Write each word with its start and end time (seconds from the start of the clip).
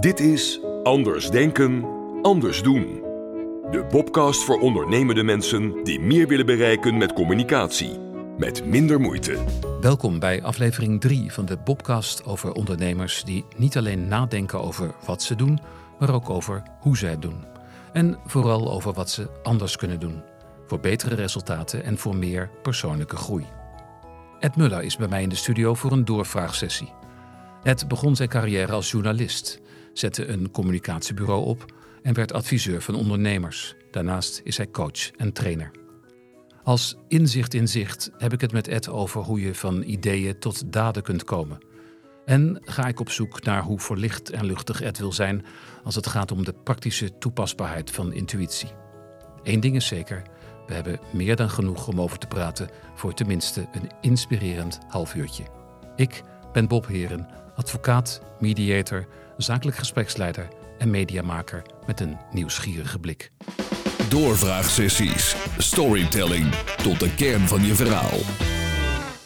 Dit 0.00 0.20
is 0.20 0.60
Anders 0.82 1.30
Denken, 1.30 1.84
Anders 2.22 2.62
Doen. 2.62 2.82
De 3.70 3.86
Bobcast 3.90 4.44
voor 4.44 4.60
ondernemende 4.60 5.22
mensen 5.22 5.84
die 5.84 6.00
meer 6.00 6.28
willen 6.28 6.46
bereiken 6.46 6.96
met 6.96 7.12
communicatie. 7.12 7.98
Met 8.36 8.64
minder 8.64 9.00
moeite. 9.00 9.44
Welkom 9.80 10.18
bij 10.18 10.42
aflevering 10.42 11.00
3 11.00 11.32
van 11.32 11.44
de 11.44 11.56
Bobcast 11.56 12.24
over 12.24 12.52
ondernemers 12.52 13.24
die 13.24 13.44
niet 13.56 13.76
alleen 13.76 14.08
nadenken 14.08 14.60
over 14.60 14.94
wat 15.06 15.22
ze 15.22 15.34
doen, 15.34 15.58
maar 15.98 16.14
ook 16.14 16.30
over 16.30 16.62
hoe 16.80 16.96
zij 16.96 17.10
het 17.10 17.22
doen. 17.22 17.44
En 17.92 18.18
vooral 18.26 18.72
over 18.72 18.92
wat 18.92 19.10
ze 19.10 19.30
anders 19.42 19.76
kunnen 19.76 20.00
doen. 20.00 20.22
Voor 20.66 20.80
betere 20.80 21.14
resultaten 21.14 21.84
en 21.84 21.98
voor 21.98 22.16
meer 22.16 22.50
persoonlijke 22.62 23.16
groei. 23.16 23.46
Ed 24.40 24.56
Muller 24.56 24.82
is 24.82 24.96
bij 24.96 25.08
mij 25.08 25.22
in 25.22 25.28
de 25.28 25.34
studio 25.34 25.74
voor 25.74 25.92
een 25.92 26.04
doorvraagsessie. 26.04 26.92
Ed 27.62 27.88
begon 27.88 28.16
zijn 28.16 28.28
carrière 28.28 28.72
als 28.72 28.90
journalist, 28.90 29.60
zette 29.98 30.26
een 30.26 30.50
communicatiebureau 30.50 31.44
op 31.44 31.64
en 32.02 32.14
werd 32.14 32.32
adviseur 32.32 32.82
van 32.82 32.94
ondernemers. 32.94 33.74
Daarnaast 33.90 34.40
is 34.44 34.56
hij 34.56 34.70
coach 34.70 35.10
en 35.10 35.32
trainer. 35.32 35.70
Als 36.62 36.96
inzicht 37.08 37.54
in 37.54 37.68
zicht 37.68 38.10
heb 38.18 38.32
ik 38.32 38.40
het 38.40 38.52
met 38.52 38.68
Ed 38.68 38.88
over 38.88 39.22
hoe 39.22 39.40
je 39.40 39.54
van 39.54 39.82
ideeën 39.82 40.38
tot 40.38 40.72
daden 40.72 41.02
kunt 41.02 41.24
komen. 41.24 41.58
En 42.24 42.60
ga 42.64 42.86
ik 42.86 43.00
op 43.00 43.10
zoek 43.10 43.44
naar 43.44 43.62
hoe 43.62 43.80
verlicht 43.80 44.30
en 44.30 44.46
luchtig 44.46 44.80
Ed 44.80 44.98
wil 44.98 45.12
zijn 45.12 45.44
als 45.84 45.94
het 45.94 46.06
gaat 46.06 46.32
om 46.32 46.44
de 46.44 46.54
praktische 46.64 47.18
toepasbaarheid 47.18 47.90
van 47.90 48.12
intuïtie. 48.12 48.68
Eén 49.42 49.60
ding 49.60 49.76
is 49.76 49.86
zeker, 49.86 50.22
we 50.66 50.74
hebben 50.74 51.00
meer 51.12 51.36
dan 51.36 51.50
genoeg 51.50 51.88
om 51.88 52.00
over 52.00 52.18
te 52.18 52.26
praten 52.26 52.68
voor 52.94 53.14
tenminste 53.14 53.68
een 53.72 53.90
inspirerend 54.00 54.78
half 54.88 55.14
uurtje. 55.14 55.44
Ik 55.96 56.22
ben 56.52 56.68
Bob 56.68 56.86
Heren, 56.86 57.28
advocaat, 57.54 58.22
mediator, 58.40 59.06
zakelijk 59.38 59.76
gespreksleider 59.76 60.48
en 60.78 60.90
mediamaker 60.90 61.62
met 61.86 62.00
een 62.00 62.16
nieuwsgierige 62.30 62.98
blik. 62.98 63.30
Doorvraagsessies. 64.08 65.36
Storytelling. 65.58 66.54
Tot 66.82 67.00
de 67.00 67.14
kern 67.14 67.48
van 67.48 67.64
je 67.64 67.74
verhaal. 67.74 68.18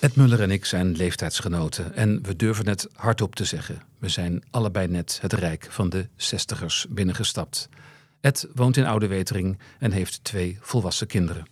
Ed 0.00 0.16
Muller 0.16 0.42
en 0.42 0.50
ik 0.50 0.64
zijn 0.64 0.96
leeftijdsgenoten 0.96 1.94
en 1.94 2.22
we 2.22 2.36
durven 2.36 2.68
het 2.68 2.88
hardop 2.92 3.34
te 3.34 3.44
zeggen. 3.44 3.83
We 3.98 4.08
zijn 4.08 4.42
allebei 4.50 4.88
net 4.88 5.18
het 5.22 5.33
rijk 5.33 5.66
van 5.70 5.88
de 5.88 6.08
zestigers 6.16 6.86
binnengestapt. 6.90 7.68
Ed 8.20 8.48
woont 8.55 8.77
in 8.77 8.86
Oude 8.86 9.06
Wetering 9.06 9.58
en 9.78 9.92
heeft 9.92 10.24
twee 10.24 10.58
volwassen 10.60 11.06
kinderen. 11.06 11.46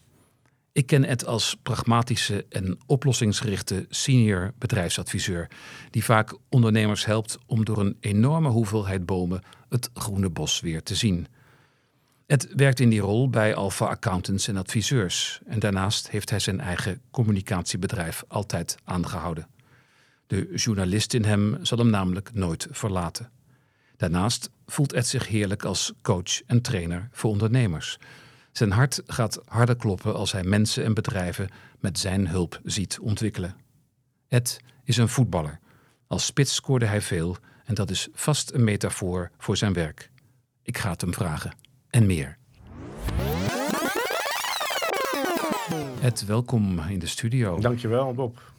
Ik 0.72 0.86
ken 0.86 1.04
Ed 1.04 1.26
als 1.26 1.56
pragmatische 1.62 2.46
en 2.48 2.78
oplossingsgerichte 2.86 3.86
senior 3.88 4.52
bedrijfsadviseur, 4.58 5.50
die 5.90 6.04
vaak 6.04 6.36
ondernemers 6.48 7.04
helpt 7.04 7.38
om 7.46 7.64
door 7.64 7.78
een 7.78 7.96
enorme 8.00 8.48
hoeveelheid 8.48 9.06
bomen 9.06 9.42
het 9.68 9.91
groene 9.94 10.30
bos 10.30 10.60
weer 10.60 10.82
te 10.82 10.94
zien. 10.94 11.26
Ed 12.26 12.48
werkt 12.56 12.80
in 12.80 12.88
die 12.88 13.00
rol 13.00 13.30
bij 13.30 13.54
Alpha 13.54 13.86
Accountants 13.86 14.48
en 14.48 14.56
adviseurs 14.56 15.41
en 15.46 15.58
daarnaast 15.58 16.10
heeft 16.10 16.30
hij 16.30 16.38
zijn 16.38 16.60
eigen 16.60 17.00
communicatiebedrijf 17.10 18.24
altijd 18.28 18.76
aangehouden. 18.84 19.48
De 20.26 20.50
journalist 20.54 21.14
in 21.14 21.24
hem 21.24 21.58
zal 21.62 21.78
hem 21.78 21.91
namelijk 21.91 22.30
nooit 22.34 22.66
verlaten. 22.70 23.30
Daarnaast 23.96 24.50
voelt 24.66 24.92
Ed 24.92 25.06
zich 25.06 25.28
heerlijk 25.28 25.64
als 25.64 25.92
coach 26.02 26.42
en 26.46 26.62
trainer 26.62 27.08
voor 27.12 27.30
ondernemers. 27.30 27.98
Zijn 28.53 28.70
hart 28.70 29.03
gaat 29.06 29.41
harder 29.47 29.77
kloppen 29.77 30.15
als 30.15 30.33
hij 30.33 30.45
mensen 30.45 30.84
en 30.84 30.95
bedrijven 30.95 31.48
met 31.79 31.98
zijn 31.98 32.29
hulp 32.29 32.61
ziet 32.65 32.98
ontwikkelen. 32.98 33.56
Ed 34.29 34.61
is 34.84 34.97
een 34.97 35.09
voetballer. 35.09 35.61
Als 36.06 36.27
spits 36.27 36.55
scoorde 36.55 36.87
hij 36.87 37.01
veel 37.01 37.37
en 37.65 37.75
dat 37.75 37.91
is 37.91 38.09
vast 38.12 38.53
een 38.53 38.65
metafoor 38.65 39.31
voor 39.39 39.56
zijn 39.56 39.72
werk. 39.72 40.10
Ik 40.62 40.78
ga 40.78 40.91
het 40.91 41.00
hem 41.00 41.15
vragen. 41.15 41.55
En 41.89 42.06
meer. 42.06 42.39
Ed, 46.00 46.25
welkom 46.25 46.81
in 46.81 46.99
de 46.99 47.06
studio. 47.06 47.60
Dankjewel, 47.60 48.15
Bob. 48.15 48.53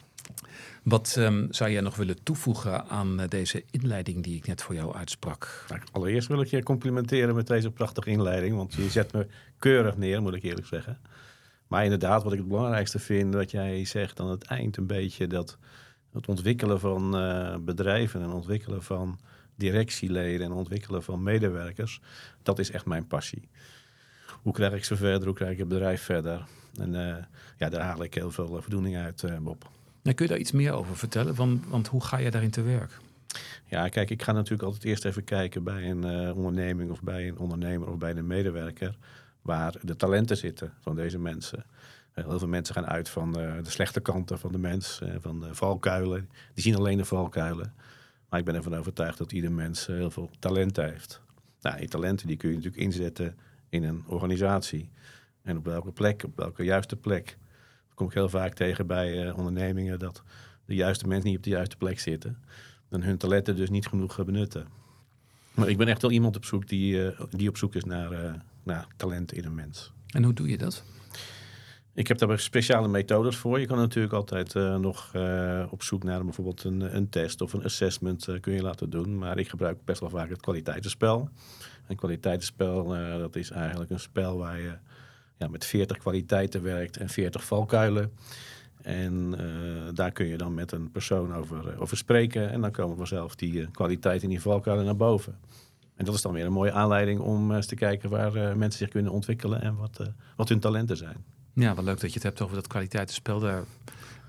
Wat 0.84 1.16
um, 1.18 1.47
zou 1.50 1.72
jij 1.72 1.81
nog 1.81 1.96
willen 1.96 2.24
toevoegen 2.24 2.88
aan 2.88 3.22
uh, 3.22 3.28
deze 3.28 3.64
inleiding 3.72 4.24
die 4.24 4.36
ik 4.36 4.47
net 4.47 4.62
voor 4.62 4.75
jou 4.75 4.96
uitsprak? 4.96 5.66
Nou, 5.69 5.81
allereerst 5.92 6.28
wil 6.28 6.42
ik 6.42 6.47
je 6.47 6.64
complimenteren 6.64 7.36
met 7.36 7.47
deze 7.47 7.72
prachtige 7.72 8.09
inleiding, 8.09 8.56
want 8.56 8.74
je 8.74 8.90
zet 8.90 9.14
me 9.14 9.28
keurig 9.59 9.97
neer, 9.97 10.22
moet 10.22 10.34
ik 10.34 10.44
eerlijk 10.44 10.68
zeggen. 10.68 11.00
Maar 11.68 11.84
inderdaad, 11.84 12.24
wat 12.24 12.34
ik 12.34 12.40
het 12.40 12.47
belangrijkste 12.47 13.00
vind, 13.00 13.34
dat 13.34 13.52
jij 13.52 13.86
zegt 13.86 14.19
aan 14.19 14.30
het 14.30 14.44
eind 14.44 14.78
een 14.78 14.88
beetje 14.88 15.28
dat 15.28 15.58
het 16.14 16.28
ontwikkelen 16.28 16.80
van 16.80 17.18
uh, 17.18 17.56
bedrijven 17.59 18.22
en 18.22 18.30
ontwikkelen 18.30 18.84
van 18.84 19.19
directieleden 19.56 20.46
en 20.46 20.52
ontwikkelen 20.52 21.03
van 21.03 21.24
medewerkers, 21.24 22.02
dat 22.44 22.59
is 22.59 22.72
echt 22.72 22.86
mijn 22.86 23.08
passie. 23.08 23.50
Hoe 24.42 24.53
krijg 24.53 24.74
ik 24.74 24.84
ze 24.84 24.96
verder? 24.96 25.28
Hoe 25.28 25.36
krijg 25.36 25.52
ik 25.52 25.58
het 25.58 25.68
bedrijf 25.68 26.02
verder? 26.02 26.44
En 26.80 26.94
uh, 26.94 27.16
ja, 27.58 27.69
daar 27.69 27.81
haal 27.81 28.03
ik 28.03 28.13
heel 28.13 28.31
veel 28.31 28.62
voldoening 28.62 28.98
uit, 28.98 29.24
Bob. 29.42 29.69
Nou, 30.01 30.16
kun 30.16 30.25
je 30.25 30.31
daar 30.31 30.41
iets 30.41 30.51
meer 30.51 30.72
over 30.72 30.97
vertellen? 30.97 31.35
Want, 31.35 31.67
want 31.67 31.88
hoe 31.88 32.03
ga 32.03 32.17
je 32.17 32.31
daarin 32.31 32.50
te 32.50 32.62
werk? 32.62 32.97
Ja, 33.66 33.89
kijk, 33.89 34.09
ik 34.09 34.23
ga 34.23 34.31
natuurlijk 34.31 34.63
altijd 34.63 34.84
eerst 34.84 35.06
even 35.06 35.23
kijken 35.23 35.63
bij 35.63 35.89
een 35.89 36.06
uh, 36.06 36.35
onderneming 36.38 36.91
of 36.91 37.01
bij 37.01 37.28
een 37.28 37.38
ondernemer 37.38 37.89
of 37.89 37.97
bij 37.97 38.16
een 38.16 38.28
medewerker 38.28 38.97
waar 39.41 39.75
de 39.81 39.95
talenten 39.95 40.38
zitten 40.38 40.73
van 40.79 40.95
deze 40.95 41.19
mensen. 41.19 41.66
Heel 42.12 42.39
veel 42.39 42.47
mensen 42.47 42.75
gaan 42.75 42.85
uit 42.85 43.09
van 43.09 43.31
de 43.34 43.62
slechte 43.63 44.00
kanten 44.00 44.39
van 44.39 44.51
de 44.51 44.57
mens, 44.57 45.01
van 45.19 45.39
de 45.39 45.56
valkuilen. 45.56 46.29
Die 46.53 46.63
zien 46.63 46.75
alleen 46.75 46.97
de 46.97 47.06
valkuilen. 47.06 47.73
Maar 48.29 48.39
ik 48.39 48.45
ben 48.45 48.56
ervan 48.56 48.75
overtuigd 48.75 49.18
dat 49.18 49.31
ieder 49.31 49.51
mens 49.51 49.88
heel 49.88 50.12
veel 50.12 50.29
talenten 50.39 50.91
heeft. 50.91 51.22
Nou, 51.62 51.78
die 51.78 51.88
talenten 51.88 52.28
die 52.28 52.38
kun 52.38 52.50
je 52.50 52.56
natuurlijk 52.56 52.83
inzetten 52.83 53.38
in 53.69 53.83
een 53.83 54.03
organisatie. 54.07 54.89
En 55.41 55.57
op 55.57 55.66
welke 55.66 55.91
plek, 55.91 56.23
op 56.23 56.35
welke 56.35 56.63
juiste 56.63 56.95
plek. 56.95 57.38
Kom 58.01 58.09
ik 58.09 58.16
heel 58.16 58.29
vaak 58.29 58.53
tegen 58.53 58.88
bij 58.88 59.25
uh, 59.25 59.38
ondernemingen 59.38 60.00
dat 60.00 60.23
de 60.66 60.75
juiste 60.75 61.07
mensen 61.07 61.29
niet 61.29 61.38
op 61.38 61.44
de 61.44 61.50
juiste 61.50 61.78
plek 61.78 62.00
zitten. 62.00 62.38
En 62.89 63.03
hun 63.03 63.17
talenten 63.17 63.56
dus 63.56 63.69
niet 63.69 63.88
genoeg 63.88 64.25
benutten. 64.25 64.67
Maar 65.53 65.69
ik 65.69 65.78
ben 65.78 65.88
echt 65.88 66.01
wel 66.01 66.12
iemand 66.12 66.35
op 66.35 66.45
zoek 66.45 66.67
die, 66.67 66.94
uh, 66.94 67.22
die 67.29 67.50
op 67.50 67.57
zoek 67.57 67.75
is 67.75 67.84
naar, 67.84 68.12
uh, 68.12 68.34
naar 68.63 68.88
talenten 68.97 69.38
in 69.38 69.45
een 69.45 69.56
mens. 69.56 69.91
En 70.07 70.23
hoe 70.23 70.34
doe 70.34 70.50
je 70.50 70.57
dat? 70.57 70.84
Ik 71.94 72.07
heb 72.07 72.17
daar 72.17 72.39
speciale 72.39 72.88
methodes 72.88 73.35
voor. 73.35 73.59
Je 73.59 73.66
kan 73.66 73.78
natuurlijk 73.78 74.13
altijd 74.13 74.56
uh, 74.56 74.78
nog 74.78 75.12
uh, 75.16 75.66
op 75.69 75.83
zoek 75.83 76.03
naar 76.03 76.23
bijvoorbeeld 76.23 76.63
een, 76.63 76.95
een 76.95 77.09
test 77.09 77.41
of 77.41 77.53
een 77.53 77.63
assessment 77.63 78.28
uh, 78.28 78.39
kun 78.39 78.53
je 78.53 78.62
laten 78.62 78.89
doen. 78.89 79.18
Maar 79.18 79.38
ik 79.38 79.50
gebruik 79.50 79.85
best 79.85 80.00
wel 80.00 80.09
vaak 80.09 80.29
het 80.29 80.41
kwaliteitenspel. 80.41 81.29
Een 81.88 81.95
kwaliteitenspel 81.95 82.88
dat 83.18 83.35
is 83.35 83.51
eigenlijk 83.51 83.91
een 83.91 84.00
spel 84.00 84.38
waar 84.38 84.59
je 84.59 84.78
ja, 85.41 85.47
met 85.47 85.66
40 85.66 85.97
kwaliteiten 85.97 86.63
werkt 86.63 86.97
en 86.97 87.09
40 87.09 87.46
valkuilen. 87.46 88.12
En 88.81 89.35
daar 89.94 90.12
kun 90.12 90.25
je 90.25 90.38
dan 90.38 90.53
met 90.53 90.72
een 90.72 90.91
persoon 90.91 91.35
over, 91.35 91.79
over 91.79 91.97
spreken. 91.97 92.52
En 92.52 92.62
dan 92.62 92.72
komen 92.72 92.97
vanzelf 92.97 93.35
die 93.35 93.68
kwaliteiten 93.72 94.24
in 94.24 94.30
die 94.30 94.41
valkuilen 94.41 94.85
naar 94.85 94.96
boven. 94.96 95.35
En 95.96 96.06
dat 96.06 96.16
is 96.16 96.22
dan 96.22 96.34
weer 96.34 96.46
een 96.46 96.51
mooie 96.51 96.72
aanleiding 96.72 97.19
om 97.19 97.51
eens 97.51 97.66
te 97.66 97.75
kijken 97.75 98.09
waar 98.09 98.57
mensen 98.57 98.80
zich 98.80 98.90
kunnen 98.90 99.12
ontwikkelen 99.12 99.62
en 99.62 99.75
wat, 99.75 100.00
wat 100.35 100.50
hun 100.50 100.59
talenten 100.59 100.97
zijn. 100.97 101.16
Ja, 101.53 101.75
wel 101.75 101.84
leuk 101.84 102.00
dat 102.00 102.09
je 102.09 102.16
het 102.16 102.24
hebt 102.24 102.41
over 102.41 102.56
dat 102.56 102.68
kwaliteitenspel. 102.68 103.40
Daar 103.40 103.63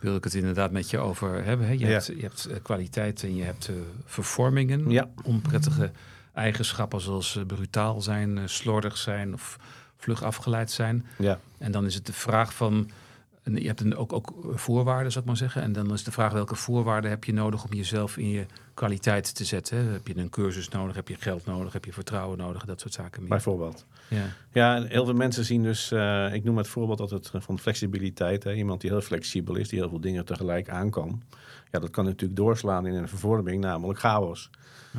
wil 0.00 0.16
ik 0.16 0.24
het 0.24 0.34
inderdaad 0.34 0.70
met 0.70 0.90
je 0.90 0.98
over 0.98 1.44
hebben. 1.44 1.66
Hè? 1.66 1.72
Je, 1.72 1.78
ja. 1.78 1.86
hebt, 1.86 2.06
je 2.06 2.20
hebt 2.20 2.48
kwaliteiten 2.62 3.28
en 3.28 3.36
je 3.36 3.42
hebt 3.42 3.70
vervormingen. 4.04 4.90
Ja. 4.90 5.10
Onprettige 5.24 5.90
eigenschappen 6.32 7.00
zoals 7.00 7.38
brutaal 7.46 8.00
zijn, 8.00 8.48
slordig 8.48 8.96
zijn 8.96 9.34
of 9.34 9.58
vlug 10.02 10.22
afgeleid 10.22 10.70
zijn. 10.70 11.06
Ja. 11.18 11.38
En 11.58 11.72
dan 11.72 11.86
is 11.86 11.94
het 11.94 12.06
de 12.06 12.12
vraag 12.12 12.54
van... 12.54 12.90
Je 13.44 13.66
hebt 13.66 13.80
een, 13.80 13.96
ook, 13.96 14.12
ook 14.12 14.32
voorwaarden, 14.54 15.12
zou 15.12 15.24
ik 15.24 15.30
maar 15.30 15.38
zeggen. 15.38 15.62
En 15.62 15.72
dan 15.72 15.92
is 15.92 16.04
de 16.04 16.12
vraag 16.12 16.32
welke 16.32 16.54
voorwaarden 16.54 17.10
heb 17.10 17.24
je 17.24 17.32
nodig 17.32 17.64
om 17.64 17.72
jezelf 17.72 18.16
in 18.16 18.28
je 18.28 18.46
kwaliteit 18.74 19.34
te 19.34 19.44
zetten. 19.44 19.76
Hè? 19.76 19.92
Heb 19.92 20.06
je 20.06 20.16
een 20.16 20.30
cursus 20.30 20.68
nodig, 20.68 20.94
heb 20.94 21.08
je 21.08 21.16
geld 21.18 21.46
nodig, 21.46 21.72
heb 21.72 21.84
je 21.84 21.92
vertrouwen 21.92 22.38
nodig, 22.38 22.64
dat 22.64 22.80
soort 22.80 22.92
zaken 22.92 23.20
meer. 23.20 23.30
Bijvoorbeeld. 23.30 23.84
Ja, 24.08 24.24
ja 24.52 24.82
heel 24.82 25.04
veel 25.04 25.14
mensen 25.14 25.44
zien 25.44 25.62
dus, 25.62 25.92
uh, 25.92 26.34
ik 26.34 26.44
noem 26.44 26.56
het 26.56 26.68
voorbeeld 26.68 27.00
altijd 27.00 27.30
van 27.34 27.58
flexibiliteit. 27.58 28.44
Hè? 28.44 28.54
Iemand 28.54 28.80
die 28.80 28.90
heel 28.90 29.00
flexibel 29.00 29.56
is, 29.56 29.68
die 29.68 29.78
heel 29.78 29.88
veel 29.88 30.00
dingen 30.00 30.24
tegelijk 30.24 30.68
aan 30.68 30.90
kan. 30.90 31.22
Ja, 31.72 31.78
dat 31.78 31.90
kan 31.90 32.04
natuurlijk 32.04 32.36
doorslaan 32.36 32.86
in 32.86 32.94
een 32.94 33.08
vervorming, 33.08 33.60
namelijk 33.60 33.98
chaos. 33.98 34.50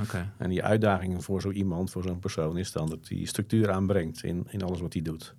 Okay. 0.02 0.30
En 0.38 0.50
die 0.50 0.64
uitdaging 0.64 1.24
voor 1.24 1.42
zo 1.42 1.52
iemand, 1.52 1.92
voor 1.92 2.04
zo'n 2.04 2.20
persoon, 2.20 2.58
is 2.58 2.72
dan 2.72 2.90
dat 2.90 3.08
hij 3.08 3.25
structuur 3.25 3.72
aanbrengt 3.72 4.24
in, 4.24 4.48
in 4.50 4.64
alles 4.64 4.80
wat 4.80 4.94
hij 4.94 5.02
doet. 5.02 5.36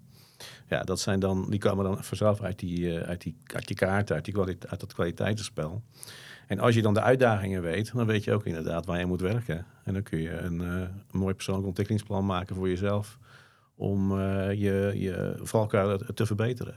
Ja, 0.69 0.83
dat 0.83 1.01
zijn 1.01 1.21
dan, 1.21 1.51
die 1.51 1.59
komen 1.59 1.85
dan 1.85 2.05
vanzelf 2.05 2.41
uit 2.41 2.59
die, 2.59 2.79
uh, 2.79 3.01
uit 3.01 3.23
die, 3.23 3.37
uit 3.47 3.67
die 3.67 3.77
kaart, 3.77 4.13
uit, 4.13 4.25
die 4.25 4.35
kwalite 4.35 4.69
uit 4.69 4.81
dat 4.81 4.95
kwaliteitenspel. 4.95 5.83
En 6.47 6.59
als 6.59 6.75
je 6.75 6.83
dan 6.83 6.95
de 6.95 7.01
uitdagingen 7.01 7.63
weet, 7.63 7.93
dan 7.95 8.07
weet 8.07 8.25
je 8.25 8.33
ook 8.33 8.47
inderdaad 8.47 8.87
waar 8.87 8.99
je 8.99 9.07
moet 9.07 9.21
werken. 9.21 9.67
En 9.85 9.93
dan 9.93 10.03
kun 10.03 10.21
je 10.21 10.39
een, 10.39 10.61
uh, 10.61 10.81
een 10.81 11.19
mooi 11.19 11.35
persoonlijk 11.35 11.67
ontwikkelingsplan 11.67 12.27
maken 12.27 12.57
voor 12.57 12.69
jezelf 12.69 13.19
om 13.75 14.19
uh, 14.19 14.53
je, 14.53 14.93
je 14.95 15.35
valkuilen 15.43 16.15
te 16.15 16.27
verbeteren. 16.27 16.77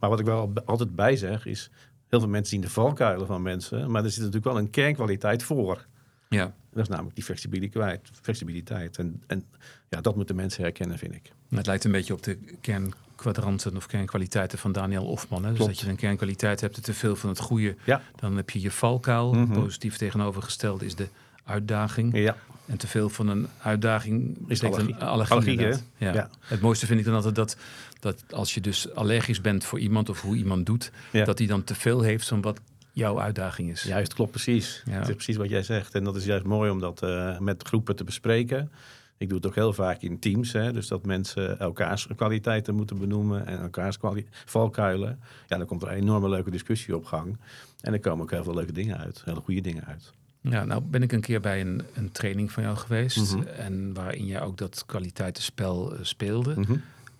Maar 0.00 0.10
wat 0.10 0.20
ik 0.20 0.26
wel 0.26 0.52
altijd 0.64 0.94
bij 0.94 1.16
zeg 1.16 1.46
is, 1.46 1.70
heel 2.14 2.22
veel 2.22 2.32
mensen 2.32 2.50
zien 2.50 2.60
de 2.60 2.70
valkuilen 2.70 3.26
van 3.26 3.42
mensen, 3.42 3.90
maar 3.90 4.04
er 4.04 4.10
zit 4.10 4.18
natuurlijk 4.18 4.44
wel 4.44 4.58
een 4.58 4.70
kernkwaliteit 4.70 5.42
voor. 5.42 5.86
Ja. 6.28 6.54
Dat 6.72 6.82
is 6.82 6.88
namelijk 6.88 7.14
die 7.14 7.24
flexibiliteit. 7.24 8.10
flexibiliteit. 8.22 8.98
En, 8.98 9.22
en 9.26 9.44
ja, 9.88 10.00
dat 10.00 10.16
moeten 10.16 10.36
mensen 10.36 10.62
herkennen, 10.62 10.98
vind 10.98 11.14
ik. 11.14 11.32
Het 11.48 11.66
lijkt 11.66 11.84
een 11.84 11.92
beetje 11.92 12.12
op 12.12 12.22
de 12.22 12.38
kernkwadranten 12.60 13.76
of 13.76 13.86
kernkwaliteiten 13.86 14.58
van 14.58 14.72
Daniel 14.72 15.04
Ofman. 15.04 15.42
Hè? 15.42 15.48
Dus 15.48 15.58
Klopt. 15.58 15.72
dat 15.72 15.80
je 15.80 15.88
een 15.88 15.96
kernkwaliteit 15.96 16.60
hebt, 16.60 16.84
te 16.84 16.94
veel 16.94 17.16
van 17.16 17.28
het 17.28 17.38
goede. 17.38 17.76
Ja. 17.84 18.02
Dan 18.16 18.36
heb 18.36 18.50
je 18.50 18.60
je 18.60 18.70
valkuil. 18.70 19.32
Mhm. 19.32 19.52
Positief 19.52 19.96
tegenovergesteld 19.96 20.82
is 20.82 20.94
de 20.94 21.08
uitdaging. 21.44 22.16
Ja, 22.16 22.36
En 22.66 22.76
te 22.76 22.86
veel 22.86 23.08
van 23.08 23.28
een 23.28 23.46
uitdaging 23.62 24.38
Is 24.48 24.62
allergie. 24.64 24.94
een 24.94 25.00
allergie. 25.00 25.32
Allergie, 25.34 25.60
ja. 25.96 26.12
Ja. 26.12 26.30
Het 26.40 26.60
mooiste 26.60 26.86
vind 26.86 26.98
ik 27.00 27.04
dan 27.06 27.14
altijd 27.14 27.34
dat, 27.34 27.56
dat 28.00 28.24
als 28.32 28.54
je 28.54 28.60
dus 28.60 28.94
allergisch 28.94 29.40
bent 29.40 29.64
voor 29.64 29.78
iemand 29.78 30.08
of 30.08 30.20
hoe 30.20 30.36
iemand 30.36 30.66
doet, 30.66 30.90
Ja. 31.12 31.24
dat 31.24 31.38
hij 31.38 31.46
dan 31.46 31.64
te 31.64 31.74
veel 31.74 32.00
heeft 32.00 32.28
van 32.28 32.40
wat 32.40 32.60
jouw 32.92 33.20
uitdaging 33.20 33.70
is. 33.70 33.82
juist, 33.82 34.14
klopt 34.14 34.30
precies. 34.30 34.82
Ja. 34.84 34.92
Het 34.92 35.08
is 35.08 35.14
precies 35.14 35.36
wat 35.36 35.48
jij 35.48 35.62
zegt. 35.62 35.94
En 35.94 36.04
dat 36.04 36.16
is 36.16 36.24
juist 36.24 36.44
mooi 36.44 36.70
om 36.70 36.80
dat 36.80 37.02
eh, 37.02 37.38
met 37.38 37.62
groepen 37.62 37.96
te 37.96 38.04
bespreken. 38.04 38.70
Ik 39.18 39.28
doe 39.28 39.36
het 39.38 39.46
ook 39.46 39.54
heel 39.54 39.72
vaak 39.72 40.00
in 40.02 40.18
teams. 40.18 40.52
Hè? 40.52 40.72
Dus 40.72 40.88
dat 40.88 41.04
mensen 41.06 41.58
elkaars 41.58 42.06
kwaliteiten 42.16 42.74
moeten 42.74 42.98
benoemen 42.98 43.46
en 43.46 43.58
elkaars 43.60 43.96
valkuilen. 44.44 45.20
Ja, 45.46 45.56
dan 45.56 45.66
komt 45.66 45.82
er 45.82 45.88
een 45.88 45.94
enorme 45.96 46.28
leuke 46.28 46.50
discussie 46.50 46.96
op 46.96 47.04
gang. 47.04 47.36
En 47.80 47.92
er 47.92 48.00
komen 48.00 48.22
ook 48.22 48.30
heel 48.30 48.44
veel 48.44 48.54
leuke 48.54 48.72
dingen 48.72 48.98
uit. 48.98 49.22
Hele 49.24 49.40
goede 49.40 49.60
dingen 49.60 49.84
uit. 49.84 50.12
Ja, 50.50 50.64
nou 50.64 50.82
ben 50.82 51.02
ik 51.02 51.12
een 51.12 51.20
keer 51.20 51.40
bij 51.40 51.60
een, 51.60 51.82
een 51.94 52.12
training 52.12 52.52
van 52.52 52.62
jou 52.62 52.76
geweest. 52.76 53.34
Mhm. 53.34 53.46
En 53.46 53.94
waarin 53.94 54.26
jij 54.26 54.40
ook 54.40 54.56
dat 54.56 54.82
kwaliteitenspel 54.86 55.94
eh, 55.94 55.98
speelde. 56.02 56.54
Mhm. 56.56 56.76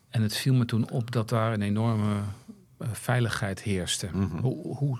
En 0.08 0.22
het 0.22 0.36
viel 0.36 0.54
me 0.54 0.64
toen 0.64 0.90
op 0.90 1.10
dat 1.10 1.28
daar 1.28 1.52
een 1.52 1.62
enorme 1.62 2.20
eh, 2.78 2.88
veiligheid 2.92 3.62
heerste. 3.62 4.08
Mhm. 4.12 4.36
hoe, 4.36 4.76
hoe, 4.76 4.98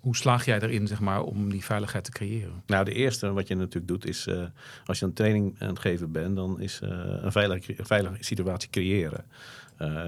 hoe 0.00 0.16
slaag 0.16 0.44
jij 0.44 0.60
erin, 0.60 0.86
zeg 0.86 1.00
maar, 1.00 1.22
om 1.22 1.50
die 1.50 1.64
veiligheid 1.64 2.04
te 2.04 2.10
creëren? 2.10 2.62
Nou, 2.66 2.84
de 2.84 2.92
eerste 2.92 3.32
wat 3.32 3.48
je 3.48 3.54
natuurlijk 3.54 3.88
doet 3.88 4.06
is, 4.06 4.26
eh, 4.26 4.42
als 4.84 4.98
je 4.98 5.04
een 5.04 5.12
training 5.12 5.56
aan 5.58 5.68
het 5.68 5.78
geven 5.78 6.12
bent, 6.12 6.36
dan 6.36 6.60
is 6.60 6.80
een 6.82 7.32
veilige, 7.32 7.74
veilige 7.78 8.16
situatie 8.24 8.70
creëren. 8.70 9.24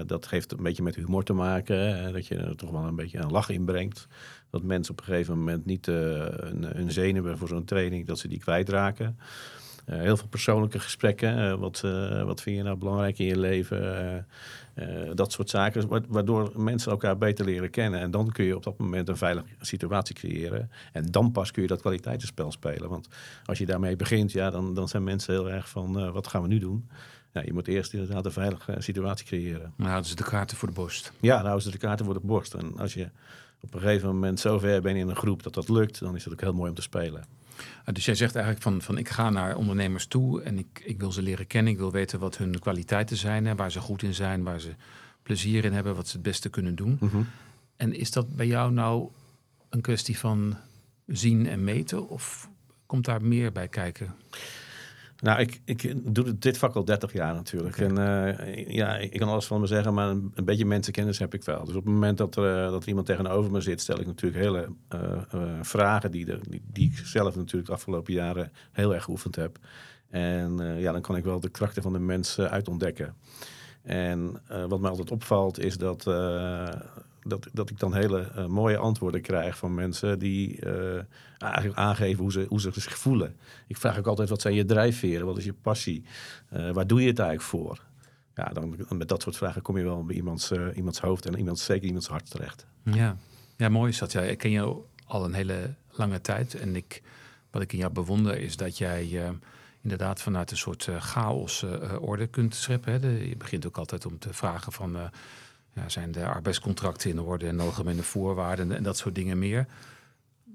Dat 0.05 0.29
heeft 0.29 0.51
een 0.51 0.63
beetje 0.63 0.83
met 0.83 0.95
humor 0.95 1.23
te 1.23 1.33
maken, 1.33 1.97
hè, 1.97 2.11
dat 2.11 2.27
je 2.27 2.35
er 2.35 2.55
toch 2.55 2.71
wel 2.71 2.83
een 2.83 2.95
beetje 2.95 3.17
een 3.17 3.31
lach 3.31 3.49
inbrengt. 3.49 4.07
Dat 4.51 4.63
mensen 4.63 4.93
op 4.93 4.99
een 4.99 5.05
gegeven 5.05 5.37
moment 5.37 5.65
niet 5.65 5.87
eh, 5.87 5.95
een, 6.25 6.79
een 6.79 6.91
zenuwen 6.91 7.37
voor 7.37 7.47
zo'n 7.47 7.65
training, 7.65 8.05
dat 8.07 8.19
ze 8.19 8.27
die 8.27 8.39
kwijtraken. 8.39 9.17
Eh, 9.85 9.99
heel 9.99 10.17
veel 10.17 10.27
persoonlijke 10.27 10.79
gesprekken. 10.79 11.37
eh, 11.37 11.53
wat, 11.53 11.81
eh, 11.85 12.23
wat 12.23 12.41
vind 12.41 12.57
je 12.57 12.63
nou 12.63 12.77
belangrijk 12.77 13.19
in 13.19 13.25
je 13.25 13.39
leven? 13.39 13.81
Eh, 13.83 14.15
eh, 14.73 15.11
dat 15.15 15.31
soort 15.31 15.49
zaken. 15.49 15.87
wa- 15.87 16.01
Waardoor 16.07 16.51
mensen 16.61 16.91
elkaar 16.91 17.17
beter 17.17 17.45
leren 17.45 17.69
kennen. 17.69 17.99
En 17.99 18.11
dan 18.11 18.31
kun 18.31 18.45
je 18.45 18.55
op 18.55 18.63
dat 18.63 18.77
moment 18.77 19.07
een 19.09 19.17
veilige 19.17 19.47
situatie 19.61 20.15
creëren. 20.15 20.71
En 20.93 21.05
dan 21.05 21.31
pas 21.31 21.51
kun 21.51 21.61
je 21.61 21.67
dat 21.67 21.81
kwaliteitenspel 21.81 22.51
spelen. 22.51 22.89
Want 22.89 23.07
als 23.45 23.57
je 23.57 23.65
daarmee 23.65 23.95
begint, 23.95 24.31
ja, 24.31 24.49
dan, 24.49 24.73
dan 24.73 24.87
zijn 24.87 25.03
mensen 25.03 25.33
heel 25.33 25.49
erg 25.49 25.69
van 25.69 25.99
eh, 25.99 26.11
wat 26.11 26.27
gaan 26.27 26.41
we 26.41 26.47
nu 26.47 26.59
doen? 26.59 26.89
Ja, 27.33 27.41
je 27.45 27.53
moet 27.53 27.67
eerst 27.67 27.93
inderdaad 27.93 28.25
een 28.25 28.31
veilige 28.31 28.75
situatie 28.77 29.25
creëren. 29.25 29.73
Dan 29.77 29.87
houden 29.87 30.09
ze 30.09 30.15
de 30.15 30.23
kaarten 30.23 30.57
voor 30.57 30.67
de 30.67 30.73
borst. 30.73 31.11
Ja, 31.19 31.35
dan 31.35 31.43
houden 31.45 31.63
ze 31.63 31.71
de 31.71 31.77
kaarten 31.77 32.05
voor 32.05 32.13
de 32.13 32.19
borst. 32.23 32.53
En 32.53 32.77
als 32.77 32.93
je 32.93 33.09
op 33.61 33.73
een 33.73 33.79
gegeven 33.79 34.07
moment 34.07 34.39
zo 34.39 34.59
ver 34.59 34.81
bent 34.81 34.97
in 34.97 35.09
een 35.09 35.15
groep 35.15 35.43
dat 35.43 35.53
dat 35.53 35.69
lukt, 35.69 35.99
dan 35.99 36.15
is 36.15 36.23
het 36.23 36.33
ook 36.33 36.41
heel 36.41 36.53
mooi 36.53 36.69
om 36.69 36.75
te 36.75 36.81
spelen. 36.81 37.25
Ah, 37.85 37.93
Dus 37.93 38.05
jij 38.05 38.15
zegt 38.15 38.35
eigenlijk 38.35 38.63
van, 38.63 38.81
van 38.81 38.97
ik 38.97 39.09
ga 39.09 39.29
naar 39.29 39.55
ondernemers 39.55 40.05
toe 40.05 40.41
en 40.41 40.57
ik, 40.57 40.81
ik 40.85 40.99
wil 40.99 41.11
ze 41.11 41.21
leren 41.21 41.47
kennen. 41.47 41.71
Ik 41.71 41.77
wil 41.79 41.91
weten 41.91 42.19
wat 42.19 42.37
hun 42.37 42.59
kwaliteiten 42.59 43.17
zijn, 43.17 43.45
hè, 43.45 43.55
waar 43.55 43.71
ze 43.71 43.79
goed 43.79 44.03
in 44.03 44.13
zijn, 44.13 44.43
waar 44.43 44.59
ze 44.59 44.75
plezier 45.23 45.65
in 45.65 45.73
hebben, 45.73 45.95
wat 45.95 46.07
ze 46.07 46.13
het 46.13 46.21
beste 46.21 46.49
kunnen 46.49 46.75
doen. 46.75 46.97
En 47.75 47.93
is 47.93 48.11
dat 48.11 48.35
bij 48.35 48.47
jou 48.47 48.71
nou 48.71 49.09
een 49.69 49.81
kwestie 49.81 50.17
van 50.17 50.57
zien 51.07 51.47
en 51.47 51.63
meten 51.63 52.09
of 52.09 52.49
komt 52.85 53.05
daar 53.05 53.23
meer 53.23 53.51
bij 53.51 53.67
kijken? 53.67 54.15
Nou, 55.21 55.39
ik, 55.39 55.61
ik 55.65 56.13
doe 56.15 56.37
dit- 56.37 56.57
vak 56.57 56.75
al 56.75 56.85
30 56.85 57.13
jaar 57.13 57.33
natuurlijk. 57.33 57.77
En 57.77 57.97
eh, 57.97 58.67
ja, 58.67 58.97
ik 58.97 59.19
kan 59.19 59.27
alles 59.29 59.45
van 59.45 59.59
me 59.59 59.67
zeggen, 59.67 59.93
maar 59.93 60.09
een, 60.09 60.31
een 60.35 60.45
beetje 60.45 60.65
mensenkennis 60.65 61.19
heb 61.19 61.33
ik 61.33 61.43
wel. 61.43 61.65
Dus 61.65 61.75
op 61.75 61.83
het 61.83 61.93
moment 61.93 62.17
dat 62.17 62.35
er, 62.35 62.63
eh, 62.65 62.71
dat 62.71 62.81
er 62.81 62.87
iemand 62.87 63.05
tegenover 63.05 63.51
me 63.51 63.61
zit, 63.61 63.81
stel 63.81 63.99
ik 63.99 64.05
natuurlijk 64.05 64.43
hele 64.43 64.67
eh, 64.87 65.21
vragen 65.61 66.11
die, 66.11 66.31
er, 66.31 66.39
die, 66.49 66.61
die 66.71 66.91
ik 66.91 66.97
zelf 66.97 67.35
natuurlijk 67.35 67.67
de 67.67 67.73
afgelopen 67.75 68.13
jaren 68.13 68.51
heel 68.71 68.93
erg 68.93 69.03
geoefend 69.03 69.35
heb. 69.35 69.57
En 70.09 70.79
ja, 70.79 70.91
dan 70.91 71.01
kan 71.01 71.15
ik 71.15 71.23
wel 71.23 71.39
de 71.39 71.49
krachten 71.49 71.81
van 71.83 71.93
de 71.93 71.99
mensen 71.99 72.49
uitontdekken. 72.49 73.15
En 73.81 74.41
wat 74.67 74.79
mij 74.79 74.89
altijd 74.89 75.11
opvalt 75.11 75.59
is 75.59 75.77
dat, 75.77 76.03
dat, 77.23 77.47
dat 77.53 77.69
ik 77.69 77.79
dan 77.79 77.93
hele 77.93 78.21
eh, 78.21 78.45
mooie 78.45 78.77
antwoorden 78.77 79.21
krijg 79.21 79.57
van 79.57 79.73
mensen 79.73 80.19
die 80.19 80.59
eh, 80.59 81.03
eigenlijk 81.37 81.77
aangeven 81.77 82.21
hoe 82.21 82.31
ze, 82.31 82.45
hoe 82.47 82.61
ze 82.61 82.71
zich 82.73 82.97
voelen. 82.97 83.35
Ik 83.67 83.77
vraag 83.77 83.97
ook 83.97 84.07
altijd, 84.07 84.29
wat 84.29 84.41
zijn 84.41 84.53
je 84.53 84.65
drijfveren? 84.65 85.25
Wat 85.25 85.37
is 85.37 85.45
je 85.45 85.53
passie? 85.53 86.03
Eh, 86.49 86.71
waar 86.71 86.87
doe 86.87 87.01
je 87.01 87.07
het 87.07 87.19
eigenlijk 87.19 87.49
voor? 87.49 87.83
Ja, 88.35 88.43
dan, 88.43 88.75
met 88.89 89.09
dat 89.09 89.21
soort 89.21 89.37
vragen 89.37 89.61
kom 89.61 89.77
je 89.77 89.83
wel 89.83 90.05
bij 90.05 90.15
iemands, 90.15 90.51
iemands 90.75 90.99
hoofd 90.99 91.25
en 91.25 91.37
iemands, 91.37 91.65
zeker 91.65 91.87
iemands 91.87 92.07
hart 92.07 92.29
terecht. 92.29 92.65
Ja, 92.83 93.17
ja 93.57 93.69
mooi 93.69 93.91
is 93.91 93.97
dat. 93.97 94.11
Ja, 94.11 94.21
ik 94.21 94.37
ken 94.37 94.51
jou 94.51 94.81
al 95.05 95.25
een 95.25 95.33
hele 95.33 95.73
lange 95.91 96.21
tijd. 96.21 96.55
En 96.55 96.75
ik, 96.75 97.01
wat 97.51 97.61
ik 97.61 97.73
in 97.73 97.79
jou 97.79 97.91
bewonder 97.91 98.39
is 98.39 98.57
dat 98.57 98.77
jij 98.77 99.31
inderdaad 99.81 100.21
vanuit 100.21 100.51
een 100.51 100.57
soort 100.57 100.89
chaos 100.99 101.65
orde 101.99 102.27
kunt 102.27 102.55
scheppen. 102.55 103.01
Hè. 103.01 103.09
Je 103.09 103.37
begint 103.37 103.67
ook 103.67 103.77
altijd 103.77 104.05
om 104.05 104.19
te 104.19 104.33
vragen 104.33 104.71
van... 104.71 104.97
ja, 105.73 105.89
zijn 105.89 106.11
de 106.11 106.25
arbeidscontracten 106.25 107.09
in 107.09 107.19
orde 107.19 107.47
en 107.47 107.59
algemene 107.59 108.03
voorwaarden 108.03 108.71
en, 108.71 108.83
dat 108.83 108.97
soort 108.97 109.15
dingen 109.15 109.39
meer. 109.39 109.67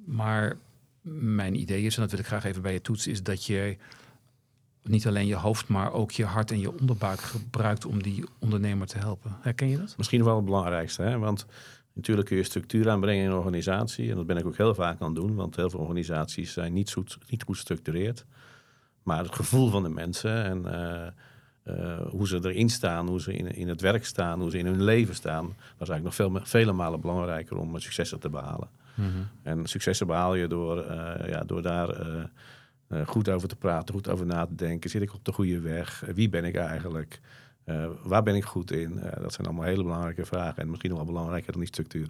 Maar 0.04 0.56
mijn 1.00 1.54
idee 1.54 1.82
is, 1.82 1.94
en 1.94 2.00
dat 2.00 2.10
wil 2.10 2.20
ik 2.20 2.26
graag 2.26 2.44
even 2.44 2.62
bij 2.62 2.72
je 2.72 2.80
toetsen, 2.80 3.12
is 3.12 3.22
dat 3.22 3.44
je 3.44 3.76
niet 4.82 5.06
alleen 5.06 5.26
je 5.26 5.34
hoofd, 5.34 5.68
maar 5.68 5.92
ook 5.92 6.10
je 6.10 6.24
hart 6.24 6.50
en 6.50 6.60
je 6.60 6.78
onderbuik 6.78 7.20
gebruikt 7.20 7.84
om 7.84 8.02
die 8.02 8.24
ondernemer 8.38 8.86
te 8.86 8.98
helpen. 8.98 9.36
Herken 9.40 9.68
je 9.68 9.78
dat? 9.78 9.94
Misschien 9.96 10.24
wel 10.24 10.36
het 10.36 10.44
belangrijkste, 10.44 11.02
hè? 11.02 11.18
want 11.18 11.46
natuurlijk 11.92 12.28
kun 12.28 12.36
je 12.36 12.42
structuur 12.42 12.90
aanbrengen 12.90 13.24
in 13.24 13.30
een 13.30 13.36
organisatie. 13.36 14.10
En 14.10 14.16
dat 14.16 14.26
ben 14.26 14.36
ik 14.36 14.46
ook 14.46 14.56
heel 14.56 14.74
vaak 14.74 15.00
aan 15.00 15.06
het 15.06 15.16
doen, 15.16 15.34
want 15.34 15.56
heel 15.56 15.70
veel 15.70 15.80
organisaties 15.80 16.52
zijn 16.52 16.72
niet 16.72 16.92
goed, 16.92 17.18
niet 17.28 17.42
goed 17.42 17.56
gestructureerd. 17.56 18.24
Maar 19.02 19.22
het 19.22 19.34
gevoel 19.34 19.70
van 19.70 19.82
de 19.82 19.88
mensen 19.88 20.44
en 20.44 20.74
eh, 20.74 21.06
eh, 21.66 22.00
hoe 22.10 22.26
ze 22.26 22.36
erin 22.42 22.70
staan, 22.70 23.08
hoe 23.08 23.20
ze 23.20 23.32
in, 23.32 23.54
in 23.54 23.68
het 23.68 23.80
werk 23.80 24.04
staan, 24.04 24.40
hoe 24.40 24.50
ze 24.50 24.58
in 24.58 24.66
hun 24.66 24.82
leven 24.82 25.14
staan, 25.14 25.44
dat 25.46 25.88
is 25.88 25.88
eigenlijk 25.88 26.02
nog 26.02 26.14
veel, 26.14 26.40
vele 26.42 26.72
malen 26.72 27.00
belangrijker 27.00 27.56
om 27.56 27.78
successen 27.78 28.20
te 28.20 28.28
behalen. 28.28 28.68
En 29.42 29.66
successen 29.66 30.06
behaal 30.06 30.34
je 30.34 30.46
door, 30.46 30.82
eh, 30.82 31.28
ja, 31.28 31.44
door 31.44 31.62
daar 31.62 31.88
eh, 31.88 33.06
goed 33.06 33.28
over 33.28 33.48
te 33.48 33.56
praten, 33.56 33.94
goed 33.94 34.08
over 34.08 34.26
na 34.26 34.46
te 34.46 34.54
denken. 34.54 34.90
Zit 34.90 35.02
ik 35.02 35.14
op 35.14 35.24
de 35.24 35.32
goede 35.32 35.60
weg? 35.60 36.02
Wie 36.14 36.28
ben 36.28 36.44
ik 36.44 36.56
eigenlijk? 36.56 37.20
Waar 38.02 38.22
ben 38.22 38.34
ik 38.34 38.44
goed 38.44 38.70
in? 38.70 39.00
Dat 39.20 39.32
zijn 39.32 39.46
allemaal 39.46 39.64
hele 39.64 39.82
belangrijke 39.82 40.24
vragen. 40.24 40.62
En 40.62 40.68
misschien 40.68 40.90
nog 40.90 40.98
wel 40.98 41.08
belangrijker 41.08 41.52
dan 41.52 41.60
die 41.60 41.70
structuur. 41.70 42.08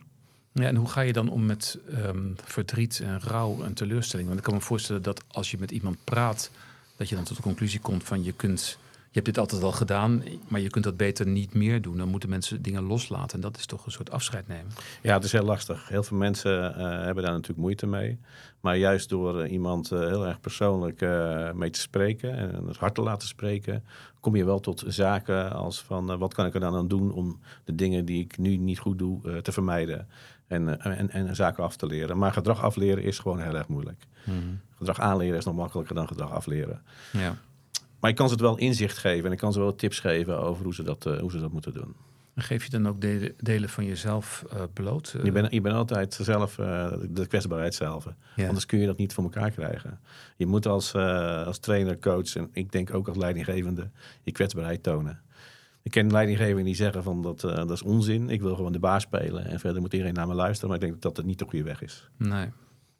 Ja, 0.52 0.66
en 0.66 0.76
hoe 0.76 0.88
ga 0.88 1.00
je 1.00 1.12
dan 1.12 1.28
om 1.28 1.46
met 1.46 1.78
ehm, 1.90 2.32
verdriet 2.44 3.00
en 3.00 3.20
rouw 3.20 3.62
en 3.62 3.74
teleurstelling? 3.74 4.28
Want 4.28 4.40
ik 4.40 4.44
kan 4.44 4.54
me 4.54 4.60
voorstellen 4.60 5.02
dat 5.02 5.24
als 5.28 5.50
je 5.50 5.56
met 5.58 5.70
iemand 5.70 5.96
praat, 6.04 6.50
dat 6.96 7.08
je 7.08 7.14
dan 7.14 7.24
tot 7.24 7.36
de 7.36 7.42
conclusie 7.42 7.80
komt 7.80 8.04
van 8.04 8.24
je 8.24 8.32
kunt, 8.32 8.78
hebt 9.22 9.34
dit 9.34 9.38
altijd 9.38 9.62
al 9.62 9.72
gedaan, 9.72 10.22
maar 10.48 10.60
je 10.60 10.70
kunt 10.70 10.84
dat 10.84 10.96
beter 10.96 11.26
niet 11.26 11.54
meer 11.54 11.82
doen. 11.82 11.96
Dan 11.96 12.08
moeten 12.08 12.28
mensen 12.28 12.62
dingen 12.62 12.82
loslaten 12.82 13.34
en 13.34 13.40
dat 13.40 13.56
is 13.56 13.66
toch 13.66 13.86
een 13.86 13.92
soort 13.92 14.10
afscheid 14.10 14.48
nemen. 14.48 14.72
Ja, 15.02 15.14
het 15.14 15.24
is 15.24 15.32
heel 15.32 15.44
lastig. 15.44 15.88
Heel 15.88 16.02
veel 16.02 16.16
mensen 16.16 16.76
eh, 16.76 17.04
hebben 17.04 17.24
daar 17.24 17.32
natuurlijk 17.32 17.60
moeite 17.60 17.86
mee. 17.86 18.18
Maar 18.60 18.76
juist 18.76 19.08
door 19.08 19.40
eh, 19.40 19.52
iemand 19.52 19.92
eh, 19.92 19.98
heel 19.98 20.26
erg 20.26 20.40
persoonlijk 20.40 21.00
mee 21.54 21.70
te 21.70 21.80
spreken 21.80 22.36
en 22.36 22.66
het 22.66 22.76
hart 22.76 22.94
te 22.94 23.00
laten 23.00 23.28
spreken, 23.28 23.84
kom 24.20 24.36
je 24.36 24.44
wel 24.44 24.60
tot 24.60 24.84
zaken 24.86 25.52
als 25.52 25.82
van 25.82 26.18
wat 26.18 26.34
kan 26.34 26.46
ik 26.46 26.54
er 26.54 26.60
dan 26.60 26.74
aan 26.74 26.88
doen 26.88 27.12
om 27.12 27.40
de 27.64 27.74
dingen 27.74 28.04
die 28.04 28.24
ik 28.24 28.38
nu 28.38 28.56
niet 28.56 28.78
goed 28.78 28.98
doe 28.98 29.40
te 29.42 29.52
vermijden 29.52 30.08
en, 30.46 30.80
en, 30.80 31.10
en 31.10 31.36
zaken 31.36 31.64
af 31.64 31.76
te 31.76 31.86
leren. 31.86 32.18
Maar 32.18 32.32
gedrag 32.32 32.62
afleren 32.62 33.02
is 33.02 33.18
gewoon 33.18 33.40
heel 33.40 33.54
erg 33.54 33.68
moeilijk. 33.68 34.06
Gedrag 34.76 35.00
aanleren 35.00 35.38
is 35.38 35.44
nog 35.44 35.54
makkelijker 35.54 35.94
dan 35.94 36.08
gedrag 36.08 36.30
afleren. 36.30 36.82
Ja. 37.12 37.36
Maar 38.06 38.14
ik 38.14 38.20
kan 38.20 38.30
ze 38.30 38.34
het 38.34 38.42
wel 38.42 38.58
inzicht 38.58 38.98
geven 38.98 39.26
en 39.26 39.32
ik 39.32 39.38
kan 39.38 39.52
ze 39.52 39.58
wel 39.58 39.74
tips 39.74 40.00
geven 40.00 40.38
over 40.38 40.64
hoe 40.64 40.74
ze 40.74 40.82
dat, 40.82 41.06
eh, 41.06 41.18
hoe 41.18 41.30
ze 41.30 41.40
dat 41.40 41.52
moeten 41.52 41.72
doen. 41.72 41.94
En 42.34 42.42
geef 42.42 42.64
je 42.64 42.70
dan 42.70 42.88
ook 42.88 43.00
delen, 43.00 43.34
delen 43.36 43.68
van 43.68 43.84
jezelf 43.84 44.44
eh, 44.50 44.62
bloot? 44.72 45.16
Je 45.22 45.32
bent, 45.32 45.52
je 45.52 45.60
bent 45.60 45.74
altijd 45.74 46.18
zelf 46.22 46.58
eh, 46.58 46.92
de 47.10 47.26
kwetsbaarheid 47.26 47.74
zelf. 47.74 48.06
Ja. 48.36 48.46
Anders 48.46 48.66
kun 48.66 48.78
je 48.78 48.86
dat 48.86 48.96
niet 48.96 49.12
voor 49.14 49.24
elkaar 49.24 49.50
krijgen. 49.50 50.00
Je 50.36 50.46
moet 50.46 50.66
als, 50.66 50.94
als 50.94 51.58
trainer, 51.58 51.98
coach 51.98 52.36
en 52.36 52.48
ik 52.52 52.72
denk 52.72 52.94
ook 52.94 53.08
als 53.08 53.16
leidinggevende 53.16 53.90
je 54.22 54.32
kwetsbaarheid 54.32 54.82
tonen. 54.82 55.20
Ik 55.82 55.90
ken 55.90 56.10
leidinggevenden 56.10 56.64
die 56.64 56.74
zeggen 56.74 57.02
van 57.02 57.22
dat, 57.22 57.40
dat 57.40 57.70
is 57.70 57.82
onzin. 57.82 58.30
Ik 58.30 58.40
wil 58.40 58.54
gewoon 58.54 58.72
de 58.72 58.78
baas 58.78 59.02
spelen 59.02 59.46
en 59.46 59.60
verder 59.60 59.80
moet 59.80 59.92
iedereen 59.92 60.14
naar 60.14 60.28
me 60.28 60.34
luisteren. 60.34 60.68
Maar 60.68 60.78
ik 60.78 60.84
denk 60.88 61.02
dat 61.02 61.16
dat 61.16 61.24
niet 61.24 61.38
de 61.38 61.44
goede 61.44 61.64
weg 61.64 61.82
is. 61.82 62.08
Nee. 62.16 62.48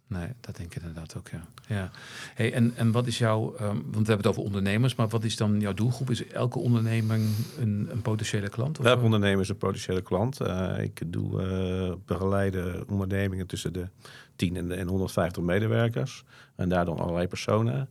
Nee, 0.08 0.28
dat 0.40 0.56
denk 0.56 0.74
ik 0.74 0.82
inderdaad 0.82 1.16
ook, 1.16 1.28
ja. 1.28 1.46
ja. 1.66 1.90
Hey, 2.34 2.52
en, 2.52 2.76
en 2.76 2.92
wat 2.92 3.06
is 3.06 3.18
jouw, 3.18 3.54
um, 3.54 3.58
want 3.60 3.82
we 3.82 3.96
hebben 3.96 4.16
het 4.16 4.26
over 4.26 4.42
ondernemers, 4.42 4.94
maar 4.94 5.08
wat 5.08 5.24
is 5.24 5.36
dan 5.36 5.60
jouw 5.60 5.72
doelgroep? 5.72 6.10
Is 6.10 6.26
elke 6.26 6.58
onderneming 6.58 7.24
een, 7.58 7.88
een 7.90 8.02
potentiële 8.02 8.48
klant? 8.48 8.78
Elke 8.78 9.02
ondernemer 9.02 9.40
is 9.40 9.48
een 9.48 9.56
potentiële 9.56 10.02
klant. 10.02 10.40
Uh, 10.40 10.78
ik 10.78 11.02
doe 11.06 11.42
uh, 11.42 11.94
begeleide 12.04 12.84
ondernemingen 12.88 13.46
tussen 13.46 13.72
de 13.72 13.88
10 14.36 14.56
en, 14.56 14.68
de, 14.68 14.74
en 14.74 14.88
150 14.88 15.42
medewerkers. 15.42 16.24
En 16.56 16.68
daar 16.68 16.84
dan 16.84 16.98
allerlei 16.98 17.26
personen. 17.28 17.88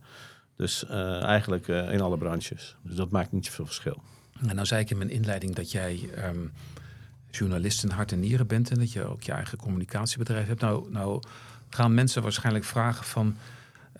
Dus 0.56 0.84
uh, 0.90 1.22
eigenlijk 1.22 1.68
in 1.68 2.00
alle 2.00 2.18
branches. 2.18 2.76
Dus 2.82 2.94
dat 2.94 3.10
maakt 3.10 3.32
niet 3.32 3.46
zoveel 3.46 3.66
verschil. 3.66 4.02
En 4.48 4.54
nou 4.54 4.66
zei 4.66 4.80
ik 4.80 4.90
in 4.90 4.98
mijn 4.98 5.10
inleiding 5.10 5.54
dat 5.54 5.70
jij 5.70 6.10
um, 6.24 6.52
journalist 7.30 7.82
in 7.82 7.90
hart 7.90 8.12
en 8.12 8.20
nieren 8.20 8.46
bent 8.46 8.70
en 8.70 8.78
dat 8.78 8.92
je 8.92 9.04
ook 9.04 9.22
je 9.22 9.32
eigen 9.32 9.58
communicatiebedrijf 9.58 10.46
hebt. 10.46 10.60
Nou, 10.60 10.90
nou 10.90 11.22
gaan 11.70 11.94
mensen 11.94 12.22
waarschijnlijk 12.22 12.64
vragen 12.64 13.04
van 13.04 13.36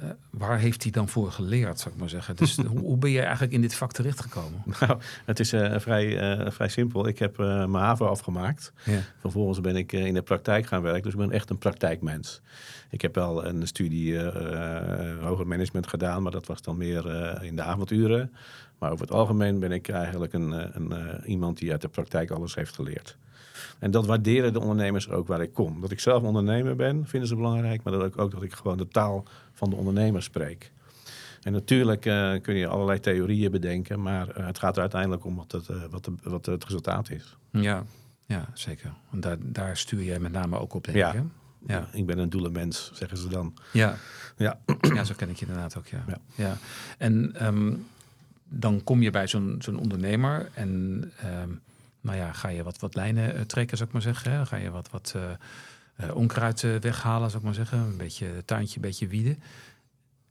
uh, 0.03 0.09
waar 0.31 0.59
heeft 0.59 0.83
hij 0.83 0.93
dan 0.93 1.09
voor 1.09 1.33
geleerd, 1.33 1.81
zou 1.81 1.95
ik 1.95 2.01
maar 2.01 2.09
zeggen. 2.09 2.37
Dus 2.37 2.57
hoe, 2.73 2.79
hoe, 2.79 2.97
ben 2.97 3.11
je 3.11 3.21
eigenlijk 3.21 3.53
in 3.53 3.61
dit 3.61 3.75
vak 3.75 3.93
terechtgekomen? 3.93 4.63
Nou, 4.81 4.99
het 5.25 5.41
is 5.41 5.53
uh, 5.53 5.79
vrij, 5.79 6.39
uh, 6.39 6.51
vrij 6.51 6.69
simpel. 6.69 7.09
Ik 7.09 7.19
heb 7.19 7.37
mijn 7.37 7.75
HAVO 7.75 8.07
afgemaakt. 8.07 8.73
Ja. 8.85 9.01
Vervolgens 9.21 9.61
ben 9.61 9.77
ik 9.77 9.93
in 9.93 10.15
de 10.15 10.23
praktijk 10.23 10.67
gaan 10.67 10.83
werken. 10.83 11.03
Dus 11.03 11.13
ik 11.13 11.19
ben 11.19 11.31
echt 11.31 11.51
een 11.51 11.59
praktijkmens. 11.59 12.41
Ik 12.91 13.01
heb 13.01 13.15
wel 13.15 13.45
een 13.45 13.67
studie 13.67 14.21
hoger 15.21 15.47
management 15.47 15.87
gedaan, 15.87 16.23
maar 16.23 16.33
dat 16.33 16.47
was 16.47 16.63
dan 16.63 16.77
meer 16.77 17.43
in 17.43 17.57
de 17.57 17.63
avonduren. 17.63 18.33
Maar 18.79 18.91
over 18.91 19.07
het 19.07 19.15
algemeen 19.15 19.59
ben 19.59 19.73
ik 19.73 19.89
eigenlijk 19.89 20.33
een, 20.33 20.51
een 20.51 21.21
iemand 21.25 21.59
die 21.59 21.73
uit 21.73 21.81
de 21.81 21.89
praktijk 21.89 22.31
alles 22.31 22.55
heeft 22.55 22.75
geleerd. 22.75 23.17
En 23.79 23.91
dat 23.91 24.07
waarderen 24.07 24.53
de 24.53 24.61
ondernemers 24.61 25.11
ook 25.11 25.27
waar 25.27 25.41
ik 25.41 25.53
kom. 25.53 25.81
Dat 25.81 25.91
ik 25.91 26.01
zelf 26.01 26.23
ondernemer 26.23 26.77
ben, 26.77 27.07
vinden 27.07 27.29
ze 27.29 27.37
belangrijk. 27.37 27.83
Maar 27.83 27.93
dat 27.93 28.03
ook, 28.03 28.19
ook 28.19 28.31
dat 28.31 28.43
ik 28.43 28.53
gewoon 28.53 28.79
de 28.79 28.89
taal 28.89 29.25
van 29.53 29.71
de 29.71 29.77
ondernemer 29.77 30.23
spreek. 30.23 30.73
En 31.43 31.53
natuurlijk 31.53 32.07
uh, 32.07 32.33
kun 32.43 32.55
je 32.55 32.67
allerlei 32.67 33.01
theorieën 33.01 33.51
bedenken. 33.51 34.03
Maar 34.03 34.39
uh, 34.39 34.47
het 34.47 34.59
gaat 34.59 34.75
er 34.75 34.81
uiteindelijk 34.81 35.25
om 35.25 35.37
wat 35.37 35.53
het, 35.53 35.69
uh, 35.69 35.77
wat, 35.91 36.05
de, 36.05 36.13
wat 36.23 36.47
het 36.47 36.65
resultaat 36.65 37.11
is. 37.11 37.37
Ja, 37.51 37.85
ja 38.27 38.49
zeker. 38.55 38.93
Want 39.11 39.23
daar, 39.23 39.37
daar 39.41 39.77
stuur 39.77 40.03
jij 40.03 40.19
met 40.19 40.33
name 40.33 40.59
ook 40.59 40.75
op, 40.75 40.85
denk 40.85 40.97
ja. 40.97 41.13
ik. 41.13 41.15
Hè? 41.15 41.25
Ja. 41.75 41.89
Ik 41.93 42.07
ben 42.07 42.19
een 42.19 42.31
doelenmens, 42.31 42.91
zeggen 42.95 43.19
ze 43.19 43.29
dan. 43.29 43.55
Ja. 43.73 43.97
Ja. 44.37 44.59
ja, 44.81 45.05
zo 45.05 45.15
ken 45.17 45.29
ik 45.29 45.37
je 45.37 45.47
inderdaad 45.47 45.77
ook, 45.77 45.87
ja. 45.87 46.05
ja. 46.07 46.19
ja. 46.35 46.57
En 46.99 47.47
um, 47.47 47.87
dan 48.49 48.85
kom 48.85 49.03
je 49.03 49.11
bij 49.11 49.27
zo'n 49.27 49.57
zo'n 49.59 49.79
ondernemer 49.79 50.51
en... 50.55 51.13
Um, 51.43 51.61
nou 52.07 52.19
ja, 52.19 52.33
ga 52.33 52.49
je 52.49 52.63
wat, 52.63 52.79
wat 52.79 52.95
lijnen 52.95 53.35
uh, 53.35 53.41
trekken, 53.41 53.77
zou 53.77 53.89
ik 53.89 53.95
maar 53.95 54.05
zeggen. 54.05 54.33
Hè? 54.33 54.47
Ga 54.47 54.57
je 54.57 54.71
wat, 54.71 54.91
wat 54.91 55.13
uh, 55.17 55.23
uh, 56.01 56.17
onkruid 56.17 56.61
weghalen, 56.61 57.31
zou 57.31 57.39
ik 57.39 57.45
maar 57.45 57.55
zeggen. 57.55 57.79
Een 57.79 57.97
beetje 57.97 58.29
tuintje, 58.45 58.77
een 58.77 58.83
beetje 58.83 59.07
wieden. 59.07 59.39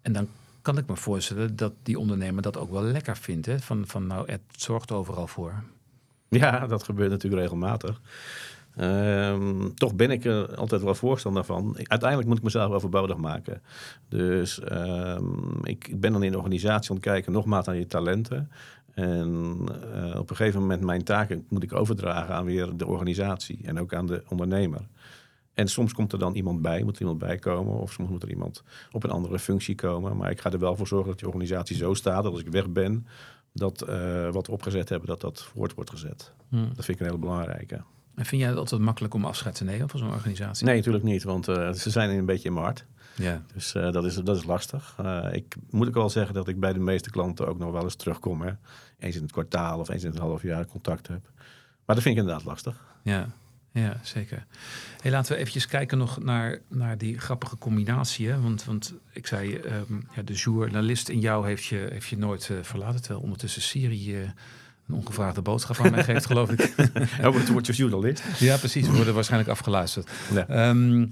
En 0.01 0.13
dan 0.13 0.27
kan 0.61 0.77
ik 0.77 0.87
me 0.87 0.95
voorstellen 0.95 1.55
dat 1.55 1.73
die 1.83 1.99
ondernemer 1.99 2.41
dat 2.41 2.57
ook 2.57 2.71
wel 2.71 2.83
lekker 2.83 3.17
vindt. 3.17 3.45
Hè? 3.45 3.59
Van, 3.59 3.83
van 3.87 4.07
nou, 4.07 4.31
het 4.31 4.41
zorgt 4.51 4.91
overal 4.91 5.27
voor. 5.27 5.63
Ja, 6.29 6.67
dat 6.67 6.83
gebeurt 6.83 7.09
natuurlijk 7.11 7.41
regelmatig. 7.41 8.01
Um, 8.79 9.75
toch 9.75 9.95
ben 9.95 10.11
ik 10.11 10.25
er 10.25 10.55
altijd 10.55 10.81
wel 10.81 10.95
voorstander 10.95 11.43
van. 11.43 11.75
Uiteindelijk 11.77 12.29
moet 12.29 12.37
ik 12.37 12.43
mezelf 12.43 12.71
overbodig 12.71 13.17
maken. 13.17 13.61
Dus 14.09 14.61
um, 14.71 15.59
ik 15.63 15.99
ben 15.99 16.11
dan 16.11 16.23
in 16.23 16.31
de 16.31 16.37
organisatie 16.37 16.89
aan 16.89 16.95
het 16.95 17.05
kijken, 17.05 17.31
nogmaals 17.31 17.65
naar 17.65 17.75
je 17.75 17.87
talenten. 17.87 18.51
En 18.95 19.57
uh, 19.95 20.19
op 20.19 20.29
een 20.29 20.35
gegeven 20.35 20.61
moment 20.61 20.81
mijn 20.83 21.03
taken 21.03 21.45
moet 21.49 21.63
ik 21.63 21.73
overdragen 21.73 22.35
aan 22.35 22.45
weer 22.45 22.77
de 22.77 22.85
organisatie 22.85 23.59
en 23.63 23.79
ook 23.79 23.93
aan 23.93 24.05
de 24.05 24.23
ondernemer. 24.29 24.87
En 25.53 25.67
soms 25.67 25.93
komt 25.93 26.11
er 26.11 26.19
dan 26.19 26.35
iemand 26.35 26.61
bij, 26.61 26.83
moet 26.83 26.95
er 26.95 27.01
iemand 27.01 27.19
bij 27.19 27.37
komen, 27.37 27.79
of 27.79 27.91
soms 27.91 28.09
moet 28.09 28.23
er 28.23 28.29
iemand 28.29 28.63
op 28.91 29.03
een 29.03 29.09
andere 29.09 29.39
functie 29.39 29.75
komen. 29.75 30.17
Maar 30.17 30.31
ik 30.31 30.41
ga 30.41 30.51
er 30.51 30.59
wel 30.59 30.75
voor 30.75 30.87
zorgen 30.87 31.09
dat 31.09 31.19
die 31.19 31.27
organisatie 31.27 31.75
zo 31.75 31.93
staat 31.93 32.23
dat 32.23 32.31
als 32.31 32.41
ik 32.41 32.47
weg 32.47 32.69
ben, 32.69 33.07
dat 33.53 33.85
uh, 33.89 34.29
wat 34.31 34.47
we 34.47 34.53
opgezet 34.53 34.89
hebben, 34.89 35.07
dat 35.07 35.21
dat 35.21 35.43
voort 35.43 35.73
wordt 35.73 35.89
gezet. 35.89 36.33
Hmm. 36.49 36.71
Dat 36.75 36.85
vind 36.85 36.87
ik 36.87 36.99
een 36.99 37.05
hele 37.05 37.17
belangrijke. 37.17 37.83
En 38.15 38.25
vind 38.25 38.41
jij 38.41 38.49
het 38.49 38.59
altijd 38.59 38.81
makkelijk 38.81 39.13
om 39.13 39.25
afscheid 39.25 39.55
te 39.55 39.63
nemen 39.63 39.89
van 39.89 39.99
zo'n 39.99 40.13
organisatie? 40.13 40.65
Nee, 40.65 40.75
natuurlijk 40.75 41.03
niet, 41.03 41.23
want 41.23 41.47
uh, 41.47 41.71
ze 41.71 41.89
zijn 41.89 42.09
een 42.09 42.25
beetje 42.25 42.47
in 42.47 42.53
mijn 42.53 42.65
hart. 42.65 42.85
Ja. 43.15 43.41
Dus 43.53 43.73
uh, 43.73 43.91
dat, 43.91 44.05
is, 44.05 44.15
dat 44.15 44.37
is 44.37 44.43
lastig. 44.43 44.95
Uh, 45.01 45.27
ik 45.31 45.55
moet 45.69 45.87
ook 45.87 45.93
wel 45.93 46.09
zeggen 46.09 46.33
dat 46.33 46.47
ik 46.47 46.59
bij 46.59 46.73
de 46.73 46.79
meeste 46.79 47.09
klanten 47.09 47.47
ook 47.47 47.57
nog 47.57 47.71
wel 47.71 47.83
eens 47.83 47.95
terugkom. 47.95 48.41
Hè. 48.41 48.51
Eens 48.99 49.15
in 49.15 49.21
het 49.21 49.31
kwartaal 49.31 49.79
of 49.79 49.89
eens 49.89 50.03
in 50.03 50.09
het 50.09 50.19
half 50.19 50.41
jaar 50.41 50.65
contact 50.65 51.07
heb. 51.07 51.21
Maar 51.85 51.95
dat 51.95 52.01
vind 52.01 52.15
ik 52.15 52.21
inderdaad 52.21 52.45
lastig. 52.45 52.75
Ja, 53.03 53.27
ja 53.71 53.99
zeker. 54.01 54.45
Hey, 55.01 55.11
laten 55.11 55.31
we 55.31 55.37
eventjes 55.37 55.67
kijken 55.67 55.97
nog 55.97 56.23
naar, 56.23 56.61
naar 56.67 56.97
die 56.97 57.19
grappige 57.19 57.57
combinatie. 57.57 58.29
Hè? 58.29 58.41
Want, 58.41 58.63
want 58.63 58.93
ik 59.11 59.27
zei, 59.27 59.55
um, 59.55 60.07
ja, 60.15 60.21
de 60.21 60.33
journalist 60.33 61.09
in 61.09 61.19
jou 61.19 61.47
heeft 61.47 61.65
je, 61.65 61.87
heeft 61.91 62.07
je 62.07 62.17
nooit 62.17 62.51
verlaten. 62.61 63.01
Terwijl 63.01 63.23
ondertussen 63.23 63.61
Syrië 63.61 64.33
een 64.87 64.95
ongevraagde 64.95 65.41
boodschap 65.41 65.77
aan 65.79 65.91
mij 65.91 66.03
geeft, 66.03 66.25
geloof 66.25 66.49
ik. 66.49 66.73
het 67.39 67.49
wordt 67.49 67.67
je 67.67 67.73
journalist. 67.73 68.23
Ja, 68.39 68.57
precies. 68.57 68.87
We 68.87 68.95
worden 68.95 69.13
waarschijnlijk 69.13 69.51
afgeluisterd. 69.51 70.09
Ja. 70.33 70.69
Um, 70.69 71.11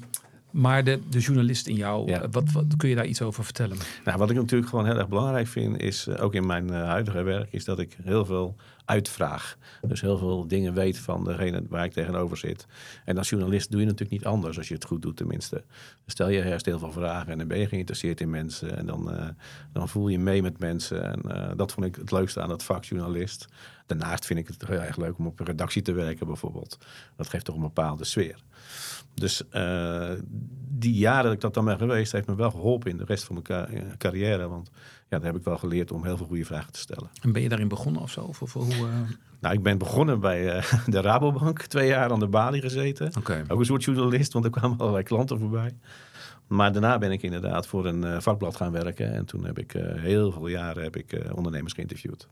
maar 0.53 0.83
de, 0.83 0.99
de 1.09 1.19
journalist 1.19 1.67
in 1.67 1.75
jou, 1.75 2.07
ja. 2.07 2.29
wat, 2.29 2.51
wat, 2.51 2.65
kun 2.77 2.89
je 2.89 2.95
daar 2.95 3.05
iets 3.05 3.21
over 3.21 3.43
vertellen? 3.43 3.77
Nou, 4.05 4.17
wat 4.17 4.29
ik 4.29 4.35
natuurlijk 4.35 4.69
gewoon 4.69 4.85
heel 4.85 4.97
erg 4.97 5.07
belangrijk 5.07 5.47
vind, 5.47 5.81
is 5.81 6.07
uh, 6.07 6.23
ook 6.23 6.33
in 6.33 6.45
mijn 6.45 6.71
uh, 6.71 6.83
huidige 6.83 7.23
werk, 7.23 7.51
is 7.51 7.65
dat 7.65 7.79
ik 7.79 7.97
heel 8.03 8.25
veel 8.25 8.55
uitvraag. 8.85 9.57
Dus 9.81 10.01
heel 10.01 10.17
veel 10.17 10.47
dingen 10.47 10.73
weet 10.73 10.97
van 10.97 11.23
degene 11.23 11.63
waar 11.69 11.85
ik 11.85 11.91
tegenover 11.91 12.37
zit. 12.37 12.67
En 13.05 13.17
als 13.17 13.29
journalist 13.29 13.71
doe 13.71 13.79
je 13.79 13.85
natuurlijk 13.85 14.11
niet 14.11 14.25
anders, 14.25 14.57
als 14.57 14.67
je 14.67 14.73
het 14.73 14.85
goed 14.85 15.01
doet 15.01 15.17
tenminste. 15.17 15.63
Stel 16.05 16.29
je 16.29 16.43
eerst 16.43 16.65
heel 16.65 16.79
veel 16.79 16.91
vragen 16.91 17.31
en 17.31 17.37
dan 17.37 17.47
ben 17.47 17.59
je 17.59 17.67
geïnteresseerd 17.67 18.21
in 18.21 18.29
mensen. 18.29 18.77
En 18.77 18.85
dan, 18.85 19.13
uh, 19.13 19.27
dan 19.71 19.89
voel 19.89 20.07
je 20.07 20.19
mee 20.19 20.41
met 20.41 20.59
mensen. 20.59 21.03
En 21.03 21.55
dat 21.57 21.71
vond 21.71 21.85
ik 21.85 21.95
het 21.95 22.11
leukste 22.11 22.41
aan 22.41 22.49
het 22.49 22.63
vak 22.63 22.83
journalist. 22.83 23.47
Daarnaast 23.85 24.25
vind 24.25 24.39
ik 24.39 24.47
het 24.47 24.67
heel 24.67 24.81
erg 24.81 24.97
leuk 24.97 25.17
om 25.17 25.27
op 25.27 25.39
een 25.39 25.45
redactie 25.45 25.81
te 25.81 25.91
werken 25.91 26.27
bijvoorbeeld. 26.27 26.77
Dat 27.15 27.29
geeft 27.29 27.45
toch 27.45 27.55
een 27.55 27.61
bepaalde 27.61 28.03
sfeer. 28.03 28.43
Dus 29.13 29.43
uh, 29.51 30.11
die 30.69 30.93
jaren 30.93 31.23
dat 31.23 31.33
ik 31.33 31.41
dat 31.41 31.53
dan 31.53 31.65
ben 31.65 31.77
geweest, 31.77 32.11
heeft 32.11 32.27
me 32.27 32.35
wel 32.35 32.51
geholpen 32.51 32.91
in 32.91 32.97
de 32.97 33.05
rest 33.05 33.23
van 33.23 33.41
mijn 33.47 33.97
carrière. 33.97 34.47
Want 34.47 34.69
ja, 35.09 35.17
daar 35.17 35.25
heb 35.31 35.35
ik 35.35 35.43
wel 35.43 35.57
geleerd 35.57 35.91
om 35.91 36.03
heel 36.03 36.17
veel 36.17 36.25
goede 36.25 36.45
vragen 36.45 36.71
te 36.71 36.79
stellen. 36.79 37.09
En 37.21 37.31
ben 37.31 37.41
je 37.41 37.49
daarin 37.49 37.67
begonnen 37.67 38.01
of 38.01 38.11
zo? 38.11 38.21
Of, 38.21 38.41
of 38.41 38.53
hoe, 38.53 38.65
uh... 38.65 38.85
Nou, 39.39 39.55
ik 39.55 39.63
ben 39.63 39.77
begonnen 39.77 40.19
bij 40.19 40.55
uh, 40.55 40.73
de 40.85 41.01
Rabobank. 41.01 41.61
Twee 41.61 41.87
jaar 41.87 42.11
aan 42.11 42.19
de 42.19 42.27
balie 42.27 42.61
gezeten. 42.61 43.11
Okay. 43.17 43.43
Ook 43.47 43.59
een 43.59 43.65
soort 43.65 43.83
journalist, 43.83 44.33
want 44.33 44.45
er 44.45 44.51
kwamen 44.51 44.77
allerlei 44.77 45.03
klanten 45.03 45.39
voorbij. 45.39 45.75
Maar 46.47 46.71
daarna 46.71 46.97
ben 46.97 47.11
ik 47.11 47.21
inderdaad 47.21 47.67
voor 47.67 47.85
een 47.85 48.21
vakblad 48.21 48.55
gaan 48.55 48.71
werken. 48.71 49.13
En 49.13 49.25
toen 49.25 49.45
heb 49.45 49.59
ik 49.59 49.71
heel 49.95 50.31
veel 50.31 50.47
jaren 50.47 50.83
heb 50.83 50.95
ik, 50.95 51.21
ondernemers 51.33 51.73
geïnterviewd. 51.73 52.27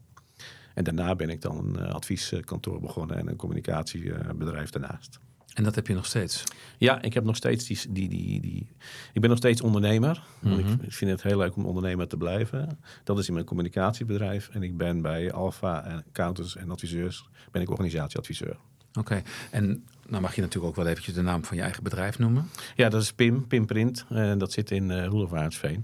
En 0.73 0.83
daarna 0.83 1.15
ben 1.15 1.29
ik 1.29 1.41
dan 1.41 1.57
een 1.57 1.91
advieskantoor 1.91 2.79
begonnen 2.79 3.17
en 3.17 3.27
een 3.27 3.35
communicatiebedrijf 3.35 4.69
daarnaast. 4.69 5.19
En 5.53 5.63
dat 5.63 5.75
heb 5.75 5.87
je 5.87 5.93
nog 5.93 6.05
steeds? 6.05 6.43
Ja, 6.77 7.01
ik 7.01 7.13
heb 7.13 7.23
nog 7.23 7.35
steeds 7.35 7.65
die. 7.65 7.79
die, 7.89 8.09
die, 8.09 8.41
die 8.41 8.67
ik 9.13 9.21
ben 9.21 9.29
nog 9.29 9.39
steeds 9.39 9.61
ondernemer. 9.61 10.23
Mm 10.39 10.51
-hmm. 10.51 10.79
Ik 10.81 10.93
vind 10.93 11.11
het 11.11 11.23
heel 11.23 11.37
leuk 11.37 11.55
om 11.55 11.65
ondernemer 11.65 12.07
te 12.07 12.17
blijven. 12.17 12.79
Dat 13.03 13.19
is 13.19 13.27
in 13.27 13.33
mijn 13.33 13.45
communicatiebedrijf. 13.45 14.49
En 14.49 14.63
ik 14.63 14.77
ben 14.77 15.01
bij 15.01 15.31
Alpha 15.31 16.01
Accountants 16.07 16.55
en 16.55 16.71
adviseurs 16.71 17.29
ben 17.51 17.61
ik 17.61 17.69
organisatieadviseur. 17.69 18.57
Oké, 18.89 18.99
okay. 18.99 19.23
en 19.51 19.83
nou 20.07 20.21
mag 20.21 20.35
je 20.35 20.41
natuurlijk 20.41 20.67
ook 20.67 20.75
wel 20.75 20.87
eventjes 20.87 21.15
de 21.15 21.21
naam 21.21 21.45
van 21.45 21.57
je 21.57 21.63
eigen 21.63 21.83
bedrijf 21.83 22.19
noemen. 22.19 22.49
Ja, 22.75 22.89
dat 22.89 23.01
is 23.01 23.13
PIM, 23.13 23.47
PIM 23.47 23.65
Print. 23.65 24.05
En 24.09 24.37
dat 24.37 24.51
zit 24.51 24.71
in 24.71 24.89
uh. 24.89 25.77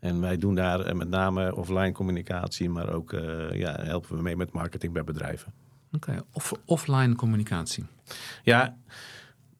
En 0.00 0.20
wij 0.20 0.36
doen 0.36 0.54
daar 0.54 0.86
uh, 0.86 0.92
met 0.92 1.08
name 1.08 1.54
offline 1.54 1.92
communicatie, 1.92 2.70
maar 2.70 2.92
ook 2.92 3.12
uh, 3.12 3.52
ja, 3.52 3.76
helpen 3.80 4.16
we 4.16 4.22
mee 4.22 4.36
met 4.36 4.52
marketing 4.52 4.92
bij 4.92 5.04
bedrijven. 5.04 5.52
Oké, 5.92 6.10
okay. 6.10 6.22
Off 6.32 6.52
offline 6.64 7.14
communicatie. 7.14 7.84
Ja, 8.42 8.76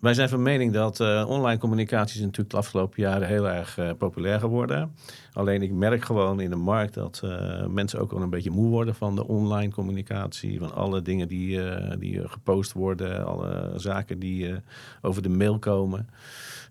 wij 0.01 0.15
zijn 0.15 0.29
van 0.29 0.43
mening 0.43 0.73
dat 0.73 1.01
uh, 1.01 1.25
online 1.29 1.59
communicatie 1.59 2.17
is 2.17 2.21
natuurlijk 2.21 2.51
de 2.51 2.57
afgelopen 2.57 3.03
jaren 3.03 3.29
heel 3.29 3.49
erg 3.49 3.79
uh, 3.79 3.91
populair 3.99 4.41
geworden. 4.41 4.95
Alleen 5.33 5.63
ik 5.63 5.73
merk 5.73 6.05
gewoon 6.05 6.41
in 6.41 6.51
de 6.51 6.57
markt 6.57 6.95
dat 6.95 7.21
uh, 7.25 7.67
mensen 7.67 8.01
ook 8.01 8.11
wel 8.11 8.23
een 8.23 8.31
beetje 8.31 8.51
moe 8.51 8.69
worden 8.69 8.95
van 8.95 9.15
de 9.15 9.27
online 9.27 9.73
communicatie. 9.73 10.59
Van 10.59 10.75
alle 10.75 11.03
dingen 11.03 11.29
die, 11.29 11.61
die 11.99 12.29
gepost 12.29 12.73
worden, 12.73 13.27
alle 13.27 13.73
zaken 13.77 14.19
die 14.19 14.55
over 15.03 15.23
de 15.23 15.29
mail 15.29 15.59
komen. 15.59 16.09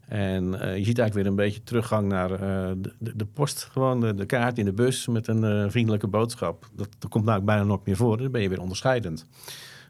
En 0.08 0.44
je 0.52 0.84
ziet 0.84 1.00
eigenlijk 1.00 1.14
weer 1.14 1.26
een 1.26 1.36
beetje 1.36 1.64
teruggang 1.64 2.08
naar 2.08 2.28
de, 2.28 3.14
de, 3.16 3.26
post. 3.26 3.64
Gewoon 3.64 4.00
de, 4.16 4.26
kaart 4.26 4.58
in 4.58 4.66
de 4.66 4.74
bus 4.74 5.08
met 5.08 5.28
een 5.28 5.72
vriendelijke 5.72 6.08
boodschap. 6.08 6.70
Dat, 6.76 6.90
dat 7.00 7.10
komt 7.10 7.26
nou 7.26 7.42
bijna 7.42 7.64
nog 7.64 7.86
meer 7.86 7.96
voor. 7.96 8.18
Dan 8.18 8.32
ben 8.32 8.42
je 8.42 8.50
weer 8.50 8.62
onderscheidend. 8.62 9.26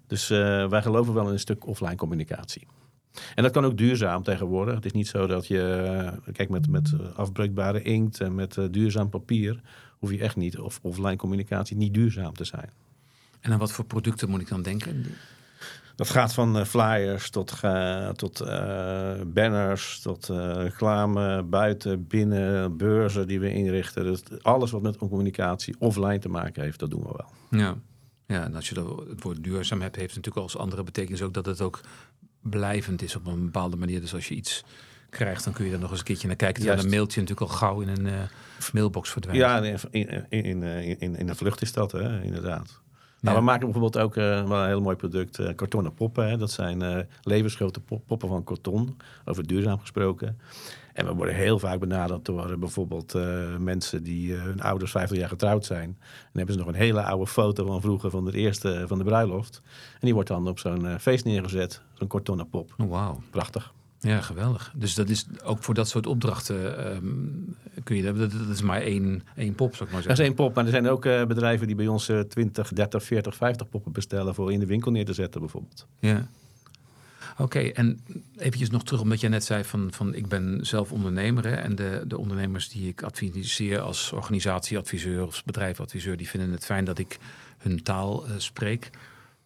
Dus 0.08 0.28
wij 0.28 0.82
geloven 0.82 1.14
wel 1.14 1.26
in 1.28 1.34
een 1.34 1.40
stuk 1.40 1.68
offline 1.68 1.96
communicatie. 1.96 2.68
En 3.36 3.44
dat 3.44 3.52
kan 3.52 3.66
ook 3.66 3.78
duurzaam 3.78 4.24
tegenwoordig. 4.24 4.76
Het 4.76 4.86
is 4.86 4.92
niet 4.92 5.08
zo 5.08 5.28
dat 5.28 5.48
je, 5.48 6.12
kijk, 6.32 6.50
met, 6.50 6.68
met 6.68 6.94
afbreekbare 7.16 7.82
inkt 7.82 8.22
en 8.22 8.36
met 8.36 8.58
duurzaam 8.72 9.10
papier 9.10 9.62
hoef 10.06 10.12
je 10.12 10.20
echt 10.20 10.36
niet, 10.36 10.60
of 10.60 10.80
offline 10.82 11.16
communicatie, 11.16 11.78
niet 11.78 11.94
duurzaam 11.94 12.34
te 12.34 12.44
zijn. 12.44 12.70
En 13.40 13.52
aan 13.52 13.60
wat 13.60 13.72
voor 13.72 13.86
producten 13.86 14.30
moet 14.30 14.42
ik 14.42 14.48
dan 14.48 14.62
denken? 14.62 15.06
Dat 15.96 16.10
gaat 16.10 16.34
van 16.34 16.58
eh, 16.58 16.66
flyers 16.66 17.30
tot, 17.30 17.60
tot 18.16 18.40
eh, 18.40 19.14
banners, 19.26 20.00
tot 20.00 20.30
eh, 20.30 20.54
reclame, 20.54 21.44
buiten, 21.44 22.08
binnen, 22.08 22.78
beurzen 22.78 23.28
die 23.28 23.40
we 23.40 23.54
inrichten. 23.54 24.04
Dus 24.04 24.22
alles 24.42 24.72
wat 24.72 24.82
met 24.82 24.98
communicatie 24.98 25.76
offline 25.80 26.20
te 26.20 26.30
maken 26.30 26.64
heeft, 26.64 26.80
dat 26.80 26.90
doen 26.90 27.02
we 27.02 27.10
wel. 27.18 27.60
Ja. 27.60 27.76
ja, 28.26 28.44
en 28.44 28.56
als 28.56 28.70
je 28.70 29.00
het 29.10 29.24
woord 29.24 29.44
duurzaam 29.44 29.82
hebt, 29.82 29.96
heeft 29.96 30.16
het 30.16 30.26
natuurlijk 30.26 30.44
als 30.54 30.58
andere 30.58 30.84
betekenis 30.84 31.22
ook 31.22 31.34
dat 31.34 31.46
het 31.46 31.62
ook 31.62 31.82
blijvend 32.42 33.02
is 33.02 33.16
op 33.16 33.26
een 33.26 33.46
bepaalde 33.46 33.78
manier. 33.78 34.02
Dus 34.02 34.14
als 34.14 34.28
je 34.28 34.36
iets 34.36 34.64
krijgt, 35.10 35.44
dan 35.44 35.54
kun 35.54 35.66
je 35.66 35.72
er 35.72 35.80
nog 35.80 35.90
eens 35.90 36.00
een 36.00 36.06
keertje 36.06 36.28
naar 36.28 36.36
kijken. 36.36 36.62
Terwijl 36.62 36.78
Juist. 36.82 36.94
een 36.94 37.00
mailtje 37.00 37.22
natuurlijk 37.22 37.52
al 37.52 37.58
gauw 37.58 37.82
in 37.82 37.88
een 37.88 38.30
mailbox 38.74 39.10
verdwijnt. 39.10 39.42
Ja, 39.42 39.58
in, 39.64 39.80
in, 39.92 40.26
in, 40.30 40.64
in, 40.64 41.00
in, 41.00 41.16
in 41.16 41.26
de 41.26 41.36
vlucht 41.36 41.62
is 41.62 41.74
dat, 41.74 41.92
hè, 41.92 42.22
inderdaad. 42.22 42.84
Nou, 43.26 43.38
we 43.38 43.44
maken 43.44 43.64
bijvoorbeeld 43.72 43.98
ook 43.98 44.16
eh, 44.16 44.48
wel 44.48 44.62
een 44.62 44.68
heel 44.68 44.82
mooi 44.82 44.96
product, 44.96 45.40
eh, 45.40 45.56
kartonnen 45.56 45.94
poppen. 45.94 46.30
Hè. 46.30 46.38
Dat 46.38 46.52
zijn 46.52 46.82
eh, 46.82 47.00
levensgrote 47.22 47.80
pop- 47.80 48.04
poppen 48.08 48.28
van 48.28 48.44
karton, 48.44 48.98
over 49.26 49.48
duurzaam 49.48 49.80
gesproken. 49.80 50.40
En 50.94 51.06
we 51.06 51.14
worden 51.14 51.36
heel 51.36 51.60
vaak 51.60 51.80
benaderd 51.80 52.26
door 52.26 52.60
bijvoorbeeld 52.60 53.14
mensen 53.60 54.04
die 54.04 54.34
hun 54.34 54.62
ouders 54.62 54.92
50 54.92 55.18
jaar 55.18 55.30
getrouwd 55.30 55.66
zijn. 55.66 55.84
En 55.84 55.96
dan 56.00 56.32
hebben 56.34 56.54
ze 56.54 56.60
nog 56.60 56.70
een 56.70 56.76
hele 56.80 57.04
oude 57.04 57.28
foto 57.28 57.66
van 57.66 57.82
vroeger, 57.82 58.10
van 58.10 58.26
de 58.26 58.32
eerste 58.32 58.84
van 58.88 58.98
de 58.98 59.04
bruiloft. 59.04 59.62
En 59.94 60.00
die 60.00 60.14
wordt 60.14 60.30
dan 60.30 60.48
op 60.48 60.60
zo'n 60.60 61.00
feest 61.00 61.26
neergezet, 61.26 61.82
zo'n 61.94 62.08
kartonnen 62.08 62.50
pop. 62.50 62.74
Oh, 62.78 62.90
Wauw. 62.90 63.20
Prachtig. 63.30 63.74
Ja, 64.06 64.22
geweldig. 64.22 64.74
Dus 64.76 64.94
dat 64.94 65.10
is 65.10 65.26
ook 65.44 65.64
voor 65.64 65.74
dat 65.74 65.90
soort 65.90 66.08
opdrachten 66.08 66.86
ehm, 66.86 67.06
kun 67.84 67.96
je 67.96 68.04
dat, 68.04 68.18
dat 68.18 68.32
dat 68.32 68.50
is 68.50 68.62
maar 68.62 68.82
één, 68.82 69.24
één 69.36 69.56
pop, 69.56 69.76
zou 69.76 69.86
ik 69.86 69.94
maar 69.94 70.02
Dat 70.02 70.12
is 70.12 70.18
zeggen. 70.18 70.26
één 70.26 70.36
pop, 70.36 70.56
maar 70.56 70.64
er 70.66 70.72
zijn 70.72 70.88
ook 70.88 71.06
eh, 71.06 71.26
bedrijven 71.26 71.68
die 71.68 71.76
bij 71.76 71.88
ons 71.88 72.10
eh, 72.10 72.20
20, 72.20 72.70
30, 72.70 73.04
40, 73.04 73.36
50 73.36 73.70
poppen 73.70 73.92
bestellen 73.92 74.36
voor 74.36 74.52
in 74.52 74.60
de 74.60 74.66
winkel 74.66 74.92
neer 74.92 75.06
te 75.06 75.14
zetten 75.14 75.42
bijvoorbeeld. 75.42 75.88
Ja. 76.00 76.28
Oké, 77.38 77.60
en 77.60 78.00
eventjes 78.38 78.70
nog 78.70 78.84
terug, 78.84 79.02
omdat 79.02 79.20
jij 79.20 79.30
net 79.30 79.44
zei 79.44 79.64
van, 79.64 79.88
van 79.92 80.14
ik 80.14 80.28
ben 80.28 80.60
zelf 80.62 80.92
ondernemer. 80.92 81.44
Hè, 81.48 81.56
en 81.56 81.76
de, 81.76 82.04
de 82.08 82.18
ondernemers 82.18 82.70
die 82.70 82.88
ik 82.88 83.04
adviseer 83.04 83.80
als 83.80 84.12
organisatieadviseur 84.12 85.26
of 85.26 85.44
bedrijfadviseur, 85.46 86.18
die 86.18 86.30
vinden 86.30 86.52
het 86.52 86.66
fijn 86.66 86.86
dat 86.86 86.98
ik 86.98 87.18
hun 87.58 87.84
taal 87.84 88.26
eh, 88.26 88.32
spreek. 88.38 88.90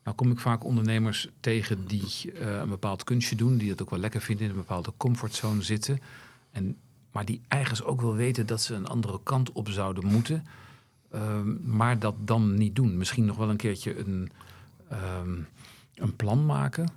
Nou 0.04 0.16
kom 0.16 0.32
ik 0.32 0.40
vaak 0.40 0.64
ondernemers 0.64 1.30
tegen 1.40 1.88
die 1.88 2.32
eh, 2.34 2.56
een 2.56 2.70
bepaald 2.70 3.04
kunstje 3.04 3.36
doen, 3.36 3.58
die 3.58 3.70
dat 3.70 3.82
ook 3.82 3.90
wel 3.90 4.00
lekker 4.00 4.22
vinden, 4.22 4.46
in 4.46 4.52
een 4.52 4.58
bepaalde 4.58 4.94
comfortzone 4.98 5.62
zitten. 5.62 6.00
En, 6.52 6.78
maar 7.12 7.26
die 7.26 7.42
ergens 7.48 7.84
ook 7.84 8.02
wel 8.02 8.16
weten 8.16 8.46
dat 8.46 8.62
ze 8.62 8.74
een 8.74 8.88
andere 8.88 9.20
kant 9.24 9.52
op 9.52 9.70
zouden 9.70 10.06
moeten, 10.06 10.46
ehm, 11.12 11.76
maar 11.76 12.00
dat 12.00 12.16
dan 12.28 12.54
niet 12.56 12.76
doen. 12.76 12.98
Misschien 12.98 13.26
nog 13.26 13.38
wel 13.38 13.50
een 13.50 13.58
keertje 13.58 14.00
een, 14.00 14.32
ehm, 14.90 15.38
een 15.96 16.16
plan 16.16 16.46
maken, 16.46 16.90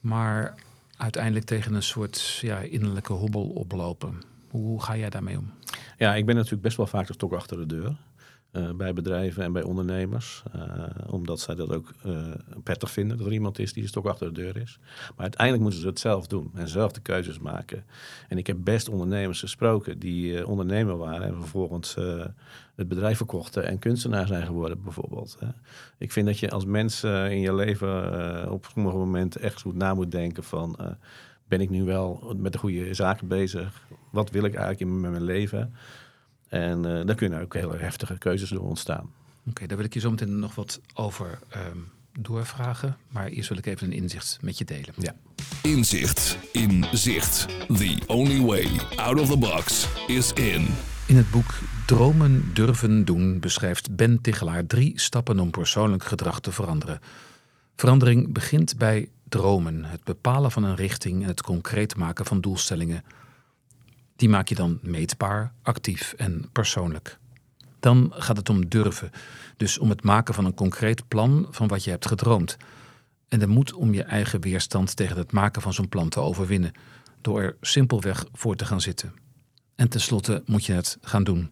maar 0.00 0.54
uiteindelijk 0.96 1.46
tegen 1.46 1.74
een 1.74 1.82
soort 1.82 2.38
ja, 2.40 2.58
innerlijke 2.58 3.12
hobbel 3.12 3.48
oplopen. 3.48 4.22
Hoe 4.50 4.82
ga 4.82 4.96
jij 4.96 5.10
daarmee 5.10 5.38
om? 5.38 5.50
Ja, 5.98 6.14
ik 6.14 6.26
ben 6.26 6.34
natuurlijk 6.34 6.62
best 6.62 6.76
wel 6.76 6.86
vaak 6.86 7.06
de 7.06 7.12
stok 7.12 7.32
achter 7.32 7.56
de 7.56 7.66
deur. 7.66 7.96
Eh, 8.56 8.70
bij 8.70 8.92
bedrijven 8.92 9.42
en 9.42 9.52
bij 9.52 9.62
ondernemers. 9.62 10.42
eh, 10.52 10.62
omdat 11.06 11.40
zij 11.40 11.54
dat 11.54 11.72
ook 11.72 11.92
eh, 12.04 12.12
prettig 12.62 12.90
vinden 12.90 13.16
dat 13.16 13.26
er 13.26 13.32
iemand 13.32 13.58
is 13.58 13.72
die 13.72 13.82
de 13.82 13.88
stok 13.88 14.06
achter 14.06 14.34
de 14.34 14.40
deur 14.40 14.56
is. 14.56 14.78
Maar 15.08 15.22
uiteindelijk 15.22 15.62
moeten 15.62 15.80
ze 15.80 15.86
het 15.86 15.98
zelf 15.98 16.26
doen 16.26 16.50
en 16.54 16.68
zelf 16.68 16.92
de 16.92 17.00
keuzes 17.00 17.38
maken. 17.38 17.84
En 18.28 18.38
ik 18.38 18.46
heb 18.46 18.56
best 18.60 18.88
ondernemers 18.88 19.40
gesproken 19.40 19.98
die 19.98 20.46
ondernemer 20.46 20.96
waren 20.96 21.26
en 21.26 21.34
vervolgens 21.34 21.94
het 22.74 22.88
bedrijf 22.88 23.16
verkochten 23.16 23.66
en 23.66 23.78
kunstenaar 23.78 24.26
zijn 24.26 24.46
geworden 24.46 24.82
bijvoorbeeld. 24.82 25.36
Hè. 25.40 25.48
Ik 25.98 26.12
vind 26.12 26.26
dat 26.26 26.38
je 26.38 26.50
als 26.50 26.64
mens 26.64 27.04
in 27.04 27.40
je 27.40 27.54
leven 27.54 28.50
op 28.50 28.68
sommige 28.72 28.96
momenten 28.96 29.40
echt 29.40 29.60
goed 29.60 29.74
na 29.74 29.94
moet 29.94 30.10
denken 30.10 30.44
van... 30.44 30.78
ben 31.48 31.60
ik 31.60 31.70
nu 31.70 31.84
wel 31.84 32.34
met 32.36 32.52
de 32.52 32.58
goede 32.58 32.94
zaken 32.94 33.28
bezig? 33.28 33.82
Wat 34.10 34.30
wil 34.30 34.44
ik 34.44 34.54
eigenlijk 34.54 34.80
in 34.80 35.00
mijn 35.00 35.24
leven? 35.24 35.74
En 36.48 36.84
eh 36.84 37.06
daar 37.06 37.16
kunnen 37.16 37.40
ook 37.40 37.54
hele 37.54 37.76
heftige 37.76 38.18
keuzes 38.18 38.48
door 38.48 38.62
ontstaan. 38.62 39.10
Oké, 39.48 39.66
daar 39.66 39.76
wil 39.76 39.86
ik 39.86 39.94
je 39.94 40.00
zo 40.00 40.10
meteen 40.10 40.38
nog 40.38 40.54
wat 40.54 40.80
over 40.94 41.38
ehm, 41.48 41.78
doorvragen. 42.20 42.96
Maar 43.08 43.26
eerst 43.26 43.48
wil 43.48 43.58
ik 43.58 43.66
even 43.66 43.86
een 43.86 43.92
inzicht 43.92 44.38
met 44.40 44.58
je 44.58 44.64
delen. 44.64 44.94
Ja. 44.96 45.14
Inzicht 45.62 46.38
in 46.52 46.84
zicht. 46.92 47.46
The 47.66 48.02
only 48.06 48.40
way 48.40 48.68
out 48.96 49.20
of 49.20 49.28
the 49.28 49.36
box 49.36 49.88
is 50.06 50.32
in. 50.32 50.66
In 51.06 51.16
het 51.16 51.30
boek 51.30 51.54
Dromen 51.86 52.50
durven 52.52 53.04
doen 53.04 53.40
beschrijft 53.40 53.96
Ben 53.96 54.20
Tichelaar 54.20 54.66
drie 54.66 55.00
stappen 55.00 55.38
om 55.38 55.50
persoonlijk 55.50 56.04
gedrag 56.04 56.40
te 56.40 56.52
veranderen. 56.52 57.00
Verandering 57.76 58.32
begint 58.32 58.76
bij 58.78 59.08
dromen, 59.28 59.84
het 59.84 60.04
bepalen 60.04 60.50
van 60.50 60.64
een 60.64 60.74
richting 60.74 61.22
en 61.22 61.28
het 61.28 61.42
concreet 61.42 61.96
maken 61.96 62.24
van 62.24 62.40
doelstellingen. 62.40 63.04
Die 64.16 64.28
maak 64.28 64.48
je 64.48 64.54
dan 64.54 64.78
meetbaar, 64.82 65.52
actief 65.62 66.12
en 66.16 66.48
persoonlijk. 66.52 67.18
Dan 67.80 68.12
gaat 68.14 68.36
het 68.36 68.48
om 68.48 68.68
durven, 68.68 69.10
dus 69.56 69.78
om 69.78 69.88
het 69.88 70.02
maken 70.02 70.34
van 70.34 70.44
een 70.44 70.54
concreet 70.54 71.08
plan 71.08 71.46
van 71.50 71.68
wat 71.68 71.84
je 71.84 71.90
hebt 71.90 72.06
gedroomd. 72.06 72.56
En 73.28 73.38
de 73.38 73.46
moed 73.46 73.72
om 73.72 73.94
je 73.94 74.02
eigen 74.02 74.40
weerstand 74.40 74.96
tegen 74.96 75.16
het 75.16 75.32
maken 75.32 75.62
van 75.62 75.72
zo'n 75.72 75.88
plan 75.88 76.08
te 76.08 76.20
overwinnen, 76.20 76.72
door 77.20 77.40
er 77.40 77.56
simpelweg 77.60 78.24
voor 78.32 78.56
te 78.56 78.64
gaan 78.64 78.80
zitten. 78.80 79.14
En 79.74 79.88
tenslotte 79.88 80.42
moet 80.46 80.64
je 80.64 80.72
het 80.72 80.98
gaan 81.00 81.24
doen. 81.24 81.50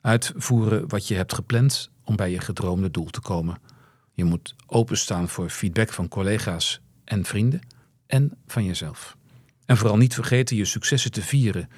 Uitvoeren 0.00 0.88
wat 0.88 1.08
je 1.08 1.14
hebt 1.14 1.34
gepland 1.34 1.90
om 2.04 2.16
bij 2.16 2.30
je 2.30 2.40
gedroomde 2.40 2.90
doel 2.90 3.10
te 3.10 3.20
komen. 3.20 3.58
Je 4.12 4.24
moet 4.24 4.54
openstaan 4.66 5.28
voor 5.28 5.50
feedback 5.50 5.92
van 5.92 6.08
collega's 6.08 6.80
en 7.04 7.24
vrienden 7.24 7.60
en 8.06 8.32
van 8.46 8.64
jezelf. 8.64 9.16
En 9.66 9.76
vooral 9.76 9.96
niet 9.96 10.14
vergeten 10.14 10.56
je 10.56 10.64
successen 10.64 11.10
te 11.10 11.22
vieren. 11.22 11.68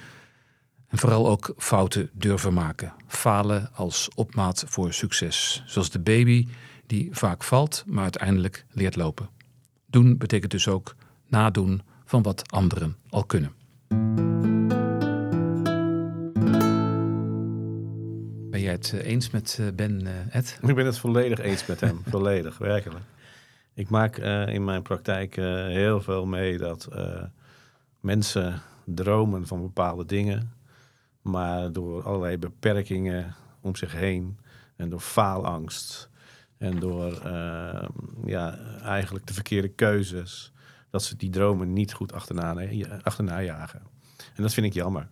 En 0.95 1.01
vooral 1.01 1.29
ook 1.29 1.55
fouten 1.57 2.11
durven 2.13 2.55
maken. 2.55 2.93
Falen 3.07 3.71
als 3.73 4.09
opmaat 4.15 4.65
voor 4.67 4.93
succes. 4.93 5.63
Zoals 5.67 5.91
de 5.91 5.99
baby 5.99 6.49
die 6.87 7.09
vaak 7.13 7.43
valt, 7.45 7.85
maar 7.87 8.03
uiteindelijk 8.03 8.67
leert 8.71 8.97
lopen. 8.97 9.29
Doen 9.87 10.17
betekent 10.19 10.51
dus 10.51 10.69
ook 10.69 10.95
nadoen 11.27 11.83
van 12.05 12.23
wat 12.23 12.53
anderen 12.53 12.97
al 13.09 13.25
kunnen. 13.25 13.53
Ben 18.51 18.61
jij 18.61 18.73
het 18.73 18.93
eh, 18.93 19.07
eens 19.07 19.31
met 19.31 19.59
eh, 19.61 19.67
Ben, 19.75 20.07
eh, 20.07 20.37
Ed? 20.37 20.59
Ik 20.67 20.75
ben 20.75 20.87
het 20.87 20.99
volledig 20.99 21.39
eens 21.39 21.67
met 21.67 21.81
hem. 21.81 22.01
volledig, 22.11 22.59
werkelijk. 22.59 23.05
Ik 23.75 23.89
maak 23.89 24.17
in 24.49 24.65
mijn 24.65 24.83
praktijk 24.83 25.35
heel 25.37 26.01
veel 26.01 26.27
mee 26.27 26.59
dat 26.59 26.89
mensen 28.01 28.63
dromen 28.85 29.47
van 29.47 29.63
bepaalde 29.63 30.07
dingen. 30.07 30.63
Maar 31.25 31.73
door 31.73 32.03
allerlei 32.03 32.39
beperkingen 32.39 33.35
om 33.61 33.77
zich 33.77 33.93
heen 33.93 34.39
en 34.77 34.89
door 34.89 35.01
faalangst 35.01 36.11
en 36.59 36.79
door 36.79 37.13
eh, 37.13 37.89
ja, 38.25 38.59
eigenlijk 38.83 39.27
de 39.27 39.35
verkeerde 39.35 39.69
keuzes, 39.69 40.53
dat 40.91 41.03
ze 41.03 41.17
die 41.17 41.31
dromen 41.31 41.73
niet 41.73 41.93
goed 41.93 42.13
achterna, 42.13 42.57
achterna 43.03 43.43
jagen. 43.43 43.83
En 44.35 44.43
dat 44.43 44.55
vind 44.55 44.67
ik 44.67 44.73
jammer. 44.73 45.09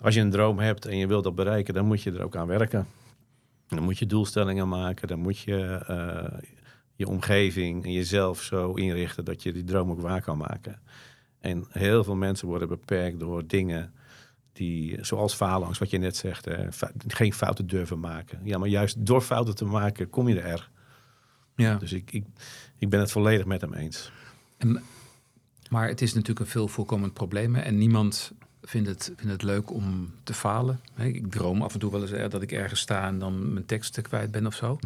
Als 0.00 0.14
je 0.14 0.20
een 0.20 0.30
droom 0.30 0.58
hebt 0.58 0.86
en 0.86 0.96
je 0.96 1.06
wilt 1.06 1.24
dat 1.24 1.34
bereiken, 1.34 1.74
dan 1.74 1.86
moet 1.86 2.02
je 2.02 2.12
er 2.12 2.22
ook 2.22 2.36
aan 2.36 2.46
werken. 2.46 2.86
Dan 3.68 3.82
moet 3.82 3.98
je 3.98 4.06
doelstellingen 4.06 4.68
maken, 4.68 5.08
dan 5.08 5.18
moet 5.18 5.38
je 5.38 5.84
eh, 5.86 6.38
je 6.94 7.08
omgeving 7.08 7.84
en 7.84 7.92
jezelf 7.92 8.42
zo 8.42 8.72
inrichten 8.72 9.24
dat 9.24 9.42
je 9.42 9.52
die 9.52 9.64
droom 9.64 9.90
ook 9.90 10.00
waar 10.00 10.22
kan 10.22 10.38
maken. 10.38 10.80
En 11.40 11.66
heel 11.70 12.04
veel 12.04 12.16
mensen 12.16 12.48
worden 12.48 12.68
beperkt 12.68 13.20
door 13.20 13.46
dingen 13.46 13.94
die, 14.56 15.04
zoals 15.04 15.34
faalangst, 15.34 15.78
wat 15.78 15.90
je 15.90 15.98
net 15.98 16.16
zegt, 16.16 16.46
geen 17.08 17.32
fouten 17.32 17.66
durven 17.66 18.00
maken. 18.00 18.40
Ja, 18.42 18.58
maar 18.58 18.68
juist 18.68 19.06
door 19.06 19.20
fouten 19.20 19.54
te 19.54 19.64
maken 19.64 20.10
kom 20.10 20.28
je 20.28 20.40
er. 20.40 20.70
Ja. 21.56 21.76
Dus 21.76 21.92
ik, 21.92 22.10
ik, 22.12 22.24
ik 22.78 22.90
ben 22.90 23.00
het 23.00 23.10
volledig 23.12 23.46
met 23.46 23.60
hem 23.60 23.72
eens. 23.72 24.12
En, 24.56 24.82
maar 25.70 25.88
het 25.88 26.02
is 26.02 26.12
natuurlijk 26.12 26.40
een 26.40 26.46
veel 26.52 26.68
voorkomend 26.68 27.12
probleem. 27.12 27.54
hè, 27.54 27.60
En 27.60 27.78
niemand 27.78 28.32
vindt 28.62 28.88
het, 28.88 29.12
vindt 29.16 29.32
het 29.32 29.42
leuk 29.42 29.70
om 29.72 30.12
te 30.22 30.34
falen. 30.34 30.80
Hè, 30.94 31.04
Ik 31.04 31.30
droom 31.30 31.62
af 31.62 31.72
en 31.72 31.78
toe 31.78 31.90
wel 31.90 32.00
eens 32.00 32.10
eh, 32.10 32.28
dat 32.28 32.42
ik 32.42 32.52
ergens 32.52 32.80
sta 32.80 33.06
en 33.06 33.18
dan 33.18 33.52
mijn 33.52 33.66
teksten 33.66 34.02
kwijt 34.02 34.30
ben 34.30 34.46
of 34.46 34.54
zo. 34.54 34.78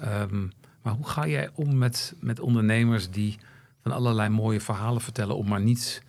Ehm, 0.00 0.46
maar 0.82 0.92
hoe 0.94 1.08
ga 1.08 1.26
jij 1.26 1.50
om 1.54 1.78
met, 1.78 2.14
met 2.20 2.40
ondernemers 2.40 3.10
die 3.10 3.38
van 3.82 3.92
allerlei 3.92 4.28
mooie 4.28 4.60
verhalen 4.60 5.00
vertellen 5.00 5.36
om 5.36 5.48
maar 5.48 5.60
niet 5.60 6.02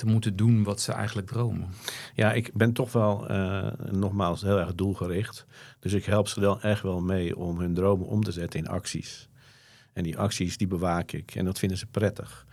te 0.00 0.06
moeten 0.06 0.36
doen 0.36 0.62
wat 0.62 0.80
ze 0.80 0.92
eigenlijk 0.92 1.28
dromen? 1.28 1.68
Ja, 2.14 2.32
ik 2.32 2.50
ben 2.54 2.72
toch 2.72 2.92
wel 2.92 3.28
eh, 3.28 3.66
nogmaals 3.90 4.42
heel 4.42 4.58
erg 4.58 4.74
doelgericht. 4.74 5.46
Dus 5.78 5.92
ik 5.92 6.04
help 6.04 6.28
ze 6.28 6.40
wel 6.40 6.60
echt 6.60 6.82
wel 6.82 7.00
mee 7.00 7.36
om 7.36 7.58
hun 7.58 7.74
dromen 7.74 8.06
om 8.06 8.22
te 8.22 8.32
zetten 8.32 8.60
in 8.60 8.68
acties. 8.68 9.28
En 9.92 10.02
die 10.02 10.18
acties 10.18 10.56
die 10.56 10.66
bewaak 10.66 11.12
ik 11.12 11.34
en 11.34 11.44
dat 11.44 11.58
vinden 11.58 11.78
ze 11.78 11.86
prettig. 11.86 12.46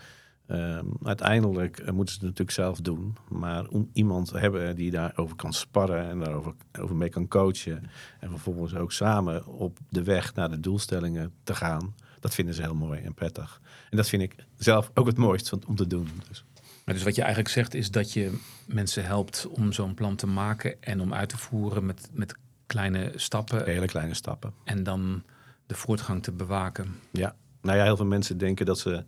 Ehm, 0.47 0.85
uiteindelijk 1.03 1.77
eh, 1.77 1.93
moeten 1.93 2.13
ze 2.13 2.19
het 2.19 2.29
natuurlijk 2.29 2.57
zelf 2.57 2.81
doen. 2.81 3.15
Maar 3.29 3.67
om 3.67 3.89
iemand 3.93 4.27
te 4.27 4.37
hebben 4.37 4.75
die 4.75 4.91
daarover 4.91 5.35
kan 5.35 5.53
sparren 5.53 6.09
en 6.09 6.19
daarover 6.19 6.53
over 6.79 6.95
mee 6.95 7.09
kan 7.09 7.27
coachen. 7.27 7.83
En 8.19 8.29
vervolgens 8.29 8.75
ook 8.75 8.91
samen 8.91 9.45
op 9.45 9.77
de 9.89 10.03
weg 10.03 10.35
naar 10.35 10.49
de 10.49 10.59
doelstellingen 10.59 11.33
te 11.43 11.55
gaan. 11.55 11.95
dat 12.19 12.35
vinden 12.35 12.53
ze 12.55 12.61
heel 12.61 12.75
mooi 12.75 13.01
en 13.01 13.13
prettig. 13.13 13.61
En 13.89 13.97
dat 13.97 14.09
vind 14.09 14.21
ik 14.21 14.35
zelf 14.57 14.91
ook 14.93 15.05
het 15.05 15.17
mooist 15.17 15.65
om 15.65 15.75
te 15.75 15.87
doen. 15.87 16.09
Dus. 16.27 16.45
Dus 16.93 17.03
wat 17.03 17.15
je 17.15 17.21
eigenlijk 17.21 17.53
zegt 17.53 17.73
is 17.73 17.91
dat 17.91 18.13
je 18.13 18.37
mensen 18.65 19.05
helpt 19.05 19.47
om 19.49 19.71
zo'n 19.73 19.93
plan 19.93 20.15
te 20.15 20.27
maken 20.27 20.81
en 20.83 21.01
om 21.01 21.13
uit 21.13 21.29
te 21.29 21.37
voeren 21.37 21.85
met, 21.85 22.09
met 22.13 22.35
kleine 22.65 23.11
stappen. 23.15 23.65
Hele 23.65 23.85
kleine 23.85 24.13
stappen. 24.13 24.53
En 24.63 24.83
dan 24.83 25.23
de 25.65 25.75
voortgang 25.75 26.23
te 26.23 26.31
bewaken. 26.31 26.95
Ja, 27.11 27.35
nou 27.61 27.77
ja, 27.77 27.83
heel 27.83 27.95
veel 27.95 28.05
mensen 28.05 28.37
denken 28.37 28.65
dat 28.65 28.79
ze 28.79 29.03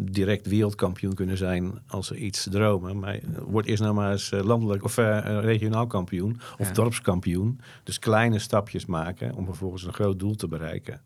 direct 0.00 0.46
wereldkampioen 0.46 1.14
kunnen 1.14 1.36
zijn 1.36 1.82
als 1.86 2.06
ze 2.06 2.16
iets 2.16 2.46
dromen. 2.50 2.98
Maar 2.98 3.20
word 3.46 3.66
eerst 3.66 3.82
nou 3.82 3.94
maar 3.94 4.10
eens 4.12 4.32
eh, 4.32 4.42
landelijk 4.42 4.84
of 4.84 4.98
uh, 4.98 5.38
regionaal 5.40 5.86
kampioen 5.86 6.40
of 6.58 6.66
Ja. 6.68 6.72
dorpskampioen. 6.74 7.60
Dus 7.84 7.98
kleine 7.98 8.38
stapjes 8.38 8.86
maken 8.86 9.34
om 9.34 9.44
vervolgens 9.44 9.84
een 9.84 9.92
groot 9.92 10.18
doel 10.18 10.34
te 10.34 10.48
bereiken. 10.48 11.00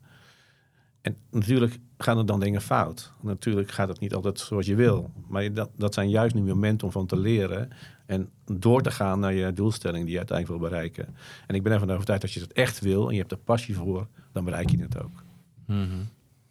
En 1.03 1.17
natuurlijk 1.31 1.79
gaan 1.97 2.17
er 2.17 2.25
dan 2.25 2.39
dingen 2.39 2.61
fout. 2.61 3.11
Natuurlijk 3.21 3.71
gaat 3.71 3.87
het 3.87 3.99
niet 3.99 4.13
altijd 4.13 4.39
zoals 4.39 4.65
je 4.65 4.75
wil. 4.75 5.11
Maar 5.27 5.53
dat, 5.53 5.69
dat 5.75 5.93
zijn 5.93 6.09
juist 6.09 6.35
nu 6.35 6.41
momenten 6.41 6.87
om 6.87 6.93
van 6.93 7.05
te 7.05 7.17
leren 7.17 7.69
en 8.05 8.29
door 8.45 8.81
te 8.81 8.91
gaan 8.91 9.19
naar 9.19 9.33
je 9.33 9.53
doelstelling 9.53 10.03
die 10.03 10.11
je 10.11 10.17
uiteindelijk 10.17 10.59
wil 10.59 10.69
bereiken. 10.69 11.15
En 11.47 11.55
ik 11.55 11.63
ben 11.63 11.71
ervan 11.71 11.91
overtuigd 11.91 12.21
dat 12.21 12.31
als 12.31 12.33
je 12.33 12.47
het 12.47 12.57
echt 12.57 12.79
wil 12.79 13.07
en 13.07 13.13
je 13.13 13.19
hebt 13.19 13.31
er 13.31 13.37
passie 13.37 13.75
voor, 13.75 14.07
dan 14.31 14.43
bereik 14.43 14.69
je 14.69 14.81
het 14.81 15.03
ook. 15.03 15.23
Mhm. 15.65 16.03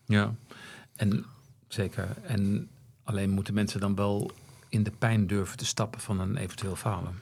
Ja, 0.05 0.35
en 0.97 1.25
zeker. 1.69 2.09
En 2.23 2.69
alleen 3.03 3.31
moeten 3.31 3.55
mensen 3.55 3.81
dan 3.81 3.95
wel 3.95 4.31
in 4.69 4.83
de 4.83 4.93
pijn 4.99 5.27
durven 5.27 5.57
te 5.57 5.67
stappen 5.67 6.01
van 6.01 6.21
een 6.21 6.37
eventueel 6.37 6.77
falen. 6.77 7.15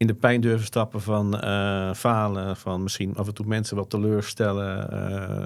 In 0.00 0.06
de 0.06 0.14
pijn 0.14 0.40
durven 0.40 0.66
stappen 0.66 1.02
van 1.02 1.40
eh, 1.40 1.94
falen, 1.94 2.56
van 2.56 2.82
misschien 2.82 3.16
af 3.16 3.26
en 3.26 3.34
toe 3.34 3.46
mensen 3.46 3.76
wat 3.76 3.90
teleurstellen, 3.90 4.90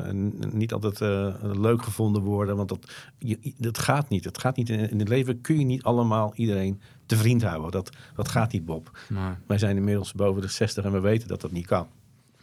en 0.04 0.34
niet 0.52 0.72
altijd 0.72 1.00
eh, 1.00 1.34
leuk 1.40 1.82
gevonden 1.82 2.22
worden, 2.22 2.56
want 2.56 2.68
dat, 2.68 2.92
je, 3.18 3.54
dat 3.56 3.78
gaat 3.78 4.08
niet. 4.08 4.24
Het 4.24 4.38
gaat 4.38 4.56
niet 4.56 4.68
in, 4.68 4.90
in 4.90 4.98
het 4.98 5.08
leven 5.08 5.40
kun 5.40 5.58
je 5.58 5.64
niet 5.64 5.82
allemaal 5.82 6.32
iedereen 6.34 6.80
te 7.06 7.16
vriend 7.16 7.42
houden. 7.42 7.70
Dat, 7.70 7.90
dat 8.14 8.28
gaat 8.28 8.52
niet, 8.52 8.64
Bob. 8.64 8.98
Maar, 9.08 9.40
Wij 9.46 9.58
zijn 9.58 9.76
inmiddels 9.76 10.12
boven 10.12 10.42
de 10.42 10.48
60 10.48 10.84
en 10.84 10.92
we 10.92 11.00
weten 11.00 11.28
dat 11.28 11.40
dat 11.40 11.52
niet 11.52 11.66
kan. 11.66 11.86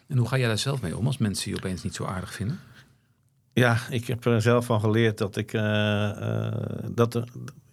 en 0.08 0.18
hoe 0.18 0.28
ga 0.28 0.38
jij 0.38 0.48
daar 0.48 0.58
zelf 0.58 0.82
mee 0.82 0.98
om 0.98 1.06
als 1.06 1.18
mensen 1.18 1.52
je 1.52 1.58
opeens 1.58 1.84
niet 1.84 1.96
zo 1.96 2.06
aardig 2.06 2.34
vinden? 2.34 2.60
Ja, 3.54 3.78
ik 3.90 4.08
heb 4.08 4.26
er 4.26 4.42
zelf 4.42 4.66
van 4.66 4.80
geleerd 4.80 5.18
dat 5.18 5.36
ik 5.38 5.52
dat 6.96 7.24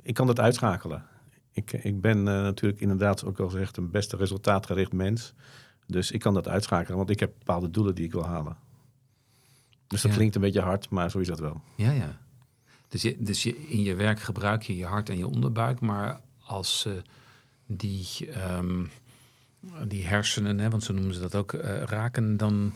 ik 0.03 0.14
kan 0.14 0.27
dat 0.27 0.40
uitschakelen. 0.40 1.05
Ik, 1.59 1.73
ik 1.73 2.01
ben 2.01 2.18
eh, 2.18 2.25
natuurlijk 2.42 2.81
inderdaad 2.81 3.25
ook 3.25 3.40
al 3.40 3.49
gezegd 3.49 3.77
een 3.77 3.90
beste 3.90 4.16
resultaatgericht 4.16 4.92
mens. 4.92 5.33
Dus 5.87 6.11
ik 6.11 6.21
kan 6.21 6.35
dat 6.35 6.49
uitschakelen, 6.49 6.97
want 6.97 7.11
ik 7.11 7.21
heb 7.21 7.33
bepaalde 7.38 7.71
doelen 7.71 7.94
die 7.94 8.05
ik 8.05 8.12
wil 8.12 8.27
halen. 8.27 8.57
Dus 9.87 10.01
dat 10.03 10.11
Ja. 10.11 10.16
klinkt 10.16 10.35
een 10.35 10.40
beetje 10.40 10.61
hard, 10.61 10.90
maar 10.90 11.11
zo 11.11 11.18
is 11.18 11.27
dat 11.27 11.38
wel. 11.38 11.61
Ja, 11.75 11.90
ja. 11.90 12.18
Dus, 12.88 13.03
je, 13.03 13.16
dus 13.18 13.42
je, 13.42 13.57
in 13.68 13.83
je 13.83 13.94
werk 13.94 14.21
gebruik 14.21 14.62
je 14.62 14.77
je 14.77 14.85
hart 14.85 15.09
en 15.09 15.18
je 15.18 15.27
onderbuik, 15.27 15.81
maar 15.81 16.21
als 16.44 16.85
eh, 16.87 16.92
die, 17.66 18.07
ehm, 18.33 18.85
die 19.88 20.07
hersenen, 20.07 20.59
hè, 20.59 20.71
want 20.71 20.83
zo 20.83 20.92
noemen 20.92 21.14
ze 21.14 21.21
dat 21.21 21.35
ook, 21.35 21.53
eh, 21.53 21.83
raken, 21.83 22.37
dan, 22.37 22.73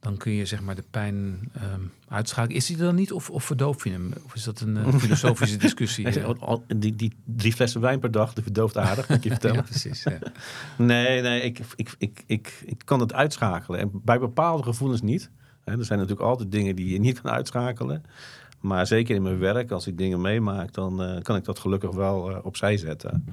dan 0.00 0.16
kun 0.16 0.32
je 0.32 0.44
zeg 0.44 0.60
maar 0.60 0.74
de 0.74 0.84
pijn 0.90 1.38
ehm, 1.52 1.80
uitschakelen. 2.08 2.56
Is 2.56 2.66
die 2.66 2.76
er 2.76 2.82
dan 2.84 2.94
niet 2.94 3.12
of, 3.12 3.30
of 3.30 3.44
verdoof 3.44 3.84
je 3.84 3.90
hem? 3.90 4.12
Of 4.24 4.34
is 4.34 4.44
dat 4.44 4.60
een 4.60 4.76
eh, 4.76 4.94
filosofische 5.04 5.56
discussie? 5.56 6.24
Al- 6.24 6.36
al- 6.38 6.64
die, 6.76 6.96
die 6.96 7.12
drie 7.24 7.52
flessen 7.52 7.80
wijn 7.80 7.98
per 7.98 8.10
dag, 8.10 8.32
die 8.32 8.42
verdooft 8.42 8.76
aardig, 8.76 9.08
ik 9.08 9.22
je 9.22 9.30
vertellen. 9.30 9.56
ja, 9.56 9.62
precies. 9.62 10.02
Ja. 10.02 10.18
Nee, 10.78 11.20
nee, 11.20 11.40
ik, 11.40 11.60
ik, 11.76 11.94
ik, 11.98 12.22
ik, 12.26 12.62
ik 12.64 12.82
kan 12.84 13.00
het 13.00 13.12
uitschakelen. 13.12 13.80
En 13.80 13.90
bij 14.04 14.18
bepaalde 14.18 14.62
gevoelens 14.62 15.02
niet. 15.02 15.30
Er 15.64 15.84
zijn 15.84 15.98
natuurlijk 15.98 16.28
altijd 16.28 16.52
dingen 16.52 16.76
die 16.76 16.88
je 16.92 16.98
niet 17.00 17.20
kan 17.20 17.30
uitschakelen. 17.30 18.02
Maar 18.60 18.86
zeker 18.86 19.14
in 19.14 19.22
mijn 19.22 19.38
werk, 19.38 19.70
als 19.70 19.86
ik 19.86 19.98
dingen 19.98 20.20
meemaak, 20.20 20.72
dan 20.72 21.02
eh, 21.02 21.22
kan 21.22 21.36
ik 21.36 21.44
dat 21.44 21.58
gelukkig 21.58 21.90
wel 21.90 22.30
eh, 22.30 22.44
opzij 22.44 22.76
zetten. 22.76 23.24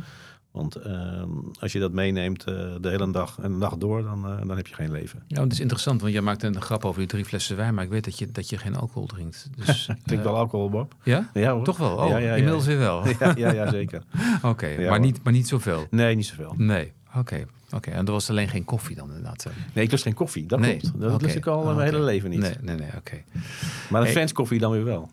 Want 0.58 0.76
ehm, 0.76 1.30
als 1.60 1.72
je 1.72 1.80
dat 1.80 1.92
meeneemt 1.92 2.44
eh, 2.44 2.54
de 2.82 2.90
hele 2.90 3.12
dag 3.12 3.38
en 3.42 3.52
de 3.52 3.58
nacht 3.58 3.80
door, 3.80 4.04
dan, 4.04 4.26
eh, 4.26 4.48
dan 4.48 4.58
heb 4.58 4.68
je 4.68 4.74
geen 4.76 4.92
leven. 4.92 5.24
Ja, 5.28 5.42
het 5.44 5.52
is 5.52 5.60
interessant, 5.60 6.02
want 6.02 6.14
jij 6.14 6.22
maakt 6.22 6.44
een 6.44 6.62
grap 6.62 6.86
over 6.86 7.00
die 7.00 7.08
drie 7.08 7.26
flessen 7.26 7.56
wijn, 7.58 7.74
maar 7.74 7.84
ik 7.84 7.90
weet 7.90 8.04
dat 8.06 8.18
je, 8.20 8.32
dat 8.32 8.50
je 8.50 8.58
geen 8.58 8.76
alcohol 8.76 9.06
drinkt. 9.08 9.50
Dus, 9.66 9.88
Ik 9.88 9.96
drink 10.04 10.22
eh, 10.22 10.28
wel 10.28 10.38
alcohol, 10.38 10.70
Bob. 10.70 10.96
Ja? 11.04 11.30
Ja, 11.34 11.52
hoor. 11.54 11.64
Toch 11.64 11.78
wel? 11.78 11.96
Oh, 11.98 12.10
Ja, 12.10 12.18
ja, 12.18 12.28
ja. 12.28 12.36
inmiddels 12.36 12.66
weer 12.66 12.78
wel. 12.78 13.04
Ja, 13.20 13.34
ja, 13.36 13.52
ja 13.52 13.70
zeker. 13.70 14.02
Oké, 14.42 14.76
maar, 14.78 14.88
hoor. 14.88 15.00
niet, 15.00 15.24
maar 15.24 15.34
niet 15.34 15.48
zoveel. 15.48 15.88
Nee, 15.90 16.16
niet 16.16 16.26
zoveel. 16.26 16.54
Nee, 16.58 16.92
oké. 17.16 17.46
Oké, 17.76 17.90
en 17.92 18.06
er 18.06 18.12
was 18.12 18.30
alleen 18.30 18.48
geen 18.50 18.66
koffie 18.66 18.96
dan 18.96 19.08
inderdaad. 19.08 19.48
Nee, 19.74 19.84
ik 19.86 19.92
lust 19.92 20.04
geen 20.04 20.14
koffie. 20.14 20.46
Dat 20.46 20.60
Nee. 20.60 20.78
klopt. 20.78 21.00
Dat 21.00 21.14
Oké. 21.14 21.24
lust 21.24 21.36
ik 21.36 21.46
al 21.48 21.60
Ah, 21.70 21.76
mijn 21.76 21.90
hele 21.94 22.04
leven 22.04 22.30
niet. 22.30 22.40
Nee, 22.40 22.54
nee, 22.62 22.76
nee, 22.76 22.90
oké. 22.98 23.24
Maar 23.90 24.00
een 24.00 24.06
Hey. 24.06 24.12
French 24.16 24.32
koffie 24.32 24.60
dan 24.60 24.72
weer 24.72 24.84
wel. 24.84 25.10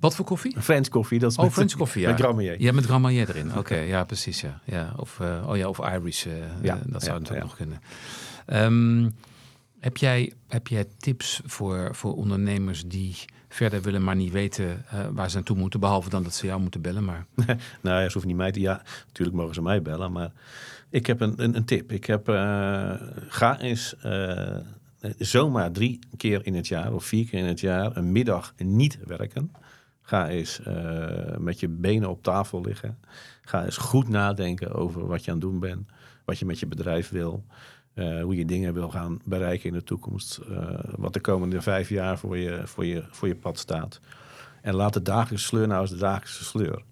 Wat 0.00 0.14
voor 0.14 0.24
koffie? 0.24 0.60
French 0.60 0.88
koffie, 0.88 1.18
dat 1.18 1.30
is 1.30 1.36
Oh, 1.36 1.44
met, 1.44 1.52
French 1.52 1.72
koffie, 1.72 2.02
ja. 2.02 2.10
met 2.10 2.20
Grand 2.20 2.40
Ja, 2.58 2.72
met 2.72 2.84
Grand 2.84 3.02
Marnier 3.02 3.28
erin. 3.28 3.56
Oké, 3.56 3.76
ja, 3.76 4.04
precies, 4.04 4.40
ja. 4.40 4.60
ja. 4.64 4.92
Of, 4.96 5.20
eh, 5.20 5.48
oh 5.48 5.56
ja, 5.56 5.68
of 5.68 5.78
Irish, 5.78 6.26
eh, 6.26 6.32
Ja, 6.62 6.76
eh, 6.76 6.80
dat 6.86 7.02
zou 7.02 7.14
ja, 7.14 7.18
natuurlijk 7.18 7.46
nog 7.46 7.56
kunnen. 7.56 7.80
Ehm, 8.46 9.10
heb, 9.80 9.96
jij, 9.96 10.32
heb 10.48 10.66
jij 10.66 10.86
tips 10.98 11.40
voor, 11.44 11.94
voor 11.94 12.14
ondernemers 12.14 12.84
die 12.86 13.16
verder 13.48 13.82
willen, 13.82 14.04
maar 14.04 14.16
niet 14.16 14.32
weten 14.32 14.84
waar 15.12 15.28
ze 15.30 15.36
naartoe 15.36 15.56
moeten, 15.56 15.80
behalve 15.80 16.10
dan 16.10 16.22
dat 16.22 16.34
ze 16.34 16.46
jou 16.46 16.60
moeten 16.60 16.80
bellen, 16.80 17.04
maar... 17.04 17.26
Nou 17.82 18.00
ja, 18.00 18.06
ze 18.06 18.12
hoeven 18.12 18.26
niet 18.26 18.36
mij 18.36 18.52
te... 18.52 18.60
Ja, 18.60 18.82
natuurlijk 19.06 19.36
mogen 19.36 19.54
ze 19.54 19.62
mij 19.62 19.82
bellen, 19.82 20.12
maar 20.12 20.32
ik 20.90 21.06
heb 21.06 21.20
een, 21.20 21.34
een, 21.36 21.56
een 21.56 21.64
tip. 21.64 21.92
Ik 21.92 22.04
heb... 22.04 22.26
ga 23.28 23.60
eens 23.60 23.94
zomaar 25.18 25.72
drie 25.72 25.98
keer 26.16 26.46
in 26.46 26.54
het 26.54 26.66
jaar 26.66 26.92
of 26.92 27.04
vier 27.04 27.26
keer 27.26 27.38
in 27.38 27.46
het 27.46 27.60
jaar 27.60 27.96
een 27.96 28.12
middag 28.12 28.54
niet 28.56 28.98
werken. 29.06 29.50
Ga 30.08 30.28
eens 30.28 30.62
eh, 30.62 31.36
met 31.36 31.60
je 31.60 31.68
benen 31.68 32.08
op 32.08 32.22
tafel 32.22 32.60
liggen. 32.60 32.98
Ga 33.42 33.64
eens 33.64 33.76
goed 33.76 34.08
nadenken 34.08 34.72
over 34.72 35.06
wat 35.06 35.24
je 35.24 35.30
aan 35.30 35.36
het 35.36 35.46
doen 35.46 35.60
bent. 35.60 35.88
Wat 36.24 36.38
je 36.38 36.44
met 36.46 36.58
je 36.58 36.66
bedrijf 36.66 37.08
wil. 37.08 37.44
eh, 37.94 38.22
hoe 38.22 38.36
je 38.36 38.44
dingen 38.44 38.74
wil 38.74 38.90
gaan 38.90 39.20
bereiken 39.24 39.68
in 39.68 39.74
de 39.74 39.84
toekomst. 39.84 40.36
eh, 40.36 40.78
wat 40.96 41.12
de 41.12 41.20
komende 41.20 41.62
vijf 41.62 41.88
jaar 41.88 42.18
voor 42.18 42.36
je, 42.36 42.60
voor, 42.64 42.84
je, 42.84 43.04
voor 43.10 43.28
je 43.28 43.36
pad 43.36 43.58
staat. 43.58 44.00
En 44.62 44.74
laat 44.74 44.92
de 44.92 45.02
dagelijkse 45.02 45.46
sleur 45.46 45.66
nou 45.66 45.80
eens 45.80 45.90
de 45.90 45.96
dagelijkse 45.96 46.44
sleur. 46.44 46.82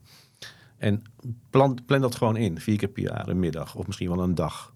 En 0.78 1.02
plan, 1.50 1.78
plan 1.86 2.00
dat 2.00 2.14
gewoon 2.14 2.36
in, 2.36 2.60
vier 2.60 2.76
keer 2.76 2.88
per 2.88 3.02
jaar, 3.02 3.28
een 3.28 3.38
middag 3.38 3.74
of 3.74 3.86
misschien 3.86 4.08
wel 4.08 4.22
een 4.22 4.34
dag. 4.34 4.72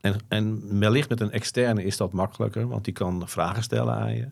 En, 0.00 0.14
en 0.28 0.78
wellicht 0.78 1.08
met 1.08 1.20
een 1.20 1.30
externe 1.30 1.84
is 1.84 1.96
dat 1.96 2.12
makkelijker, 2.12 2.68
want 2.68 2.84
die 2.84 2.94
kan 2.94 3.28
vragen 3.28 3.62
stellen 3.62 3.94
aan 3.94 4.14
je. 4.14 4.28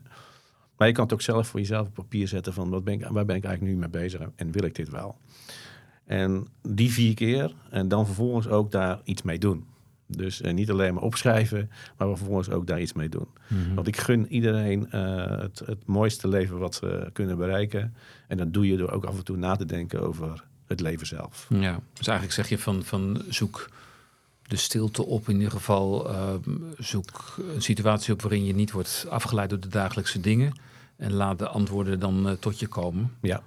Maar 0.77 0.87
je 0.87 0.93
kan 0.93 1.03
het 1.03 1.13
ook 1.13 1.21
zelf 1.21 1.47
voor 1.47 1.59
jezelf 1.59 1.87
op 1.87 1.93
papier 1.93 2.27
zetten 2.27 2.53
van 2.53 2.69
wat 2.69 2.83
ben 2.83 2.93
ik, 2.93 3.07
waar 3.07 3.25
ben 3.25 3.35
ik 3.35 3.43
eigenlijk 3.43 3.75
nu 3.75 3.79
mee 3.79 3.89
bezig 3.89 4.21
en 4.35 4.51
wil 4.51 4.63
ik 4.63 4.75
dit 4.75 4.89
wel? 4.89 5.17
En 6.05 6.47
die 6.61 6.91
vier 6.91 7.13
keer 7.13 7.53
en 7.69 7.87
dan 7.87 8.05
vervolgens 8.05 8.47
ook 8.47 8.71
daar 8.71 8.99
iets 9.03 9.21
mee 9.21 9.39
doen. 9.39 9.65
Dus 10.07 10.41
eh, 10.41 10.53
niet 10.53 10.71
alleen 10.71 10.93
maar 10.93 11.03
opschrijven, 11.03 11.69
maar 11.97 12.07
vervolgens 12.07 12.49
ook 12.49 12.67
daar 12.67 12.81
iets 12.81 12.93
mee 12.93 13.09
doen. 13.09 13.27
Want 13.75 13.87
ik 13.87 13.97
gun 13.97 14.27
iedereen 14.27 14.91
eh, 14.91 15.39
het, 15.39 15.61
het 15.65 15.85
mooiste 15.85 16.27
leven 16.27 16.57
wat 16.57 16.75
ze 16.75 17.09
kunnen 17.13 17.37
bereiken. 17.37 17.93
En 18.27 18.37
dat 18.37 18.53
doe 18.53 18.67
je 18.67 18.77
door 18.77 18.91
ook 18.91 19.05
af 19.05 19.17
en 19.17 19.23
toe 19.23 19.37
na 19.37 19.55
te 19.55 19.65
denken 19.65 20.01
over 20.01 20.43
het 20.67 20.79
leven 20.79 21.07
zelf. 21.07 21.47
Ja, 21.49 21.79
dus 21.93 22.07
eigenlijk 22.07 22.37
zeg 22.37 22.49
je 22.49 22.57
van, 22.57 22.83
van 22.83 23.21
zoek 23.29 23.69
de 24.47 24.55
stilte 24.55 25.05
op 25.05 25.29
in 25.29 25.35
ieder 25.35 25.51
geval. 25.51 26.09
ehm, 26.09 26.39
zoek 26.77 27.35
een 27.55 27.61
situatie 27.61 28.13
op 28.13 28.21
waarin 28.21 28.45
je 28.45 28.53
niet 28.53 28.71
wordt 28.71 29.05
afgeleid 29.09 29.49
door 29.49 29.59
de 29.59 29.67
dagelijkse 29.67 30.19
dingen. 30.19 30.53
En 30.95 31.13
laat 31.13 31.39
de 31.39 31.47
antwoorden 31.47 31.99
dan 31.99 32.29
eh, 32.29 32.33
tot 32.33 32.59
je 32.59 32.67
komen. 32.67 33.11
Ja. 33.21 33.41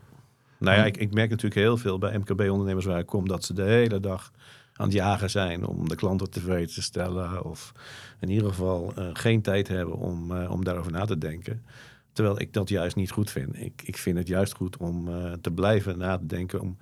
Nou 0.59 0.77
ja, 0.77 0.85
ik, 0.85 0.97
ik 0.97 1.13
merk 1.13 1.31
natuurlijk 1.31 1.61
heel 1.61 1.77
veel 1.77 1.99
bij 1.99 2.19
MKB-ondernemers 2.19 2.87
waar 2.87 2.99
ik 2.99 3.07
kom... 3.07 3.29
dat 3.29 3.45
ze 3.45 3.55
de 3.55 3.63
hele 3.63 4.01
dag 4.01 4.33
aan 4.73 4.87
het 4.87 4.95
jagen 4.95 5.31
zijn 5.31 5.67
om 5.67 5.89
de 5.89 5.95
klanten 5.95 6.31
tevreden 6.31 6.75
te 6.75 6.83
stellen... 6.83 7.45
of 7.45 7.73
in 8.21 8.31
ieder 8.31 8.49
geval 8.49 8.93
eh, 8.97 9.09
geen 9.13 9.43
tijd 9.43 9.69
hebben 9.69 9.97
om, 9.97 10.37
eh, 10.37 10.51
om 10.51 10.65
daarover 10.65 10.93
na 10.93 11.05
te 11.05 11.19
denken. 11.19 11.65
Terwijl 12.13 12.41
ik 12.41 12.53
dat 12.53 12.69
juist 12.69 12.97
niet 12.97 13.11
goed 13.11 13.31
vind. 13.31 13.61
Ik, 13.61 13.83
ik 13.85 13.97
vind 13.97 14.19
het 14.19 14.29
juist 14.29 14.55
goed 14.55 14.77
om 14.77 15.09
te 15.41 15.51
blijven 15.51 15.99
na 15.99 16.19
te 16.19 16.27
denken... 16.27 16.61
om 16.61 16.77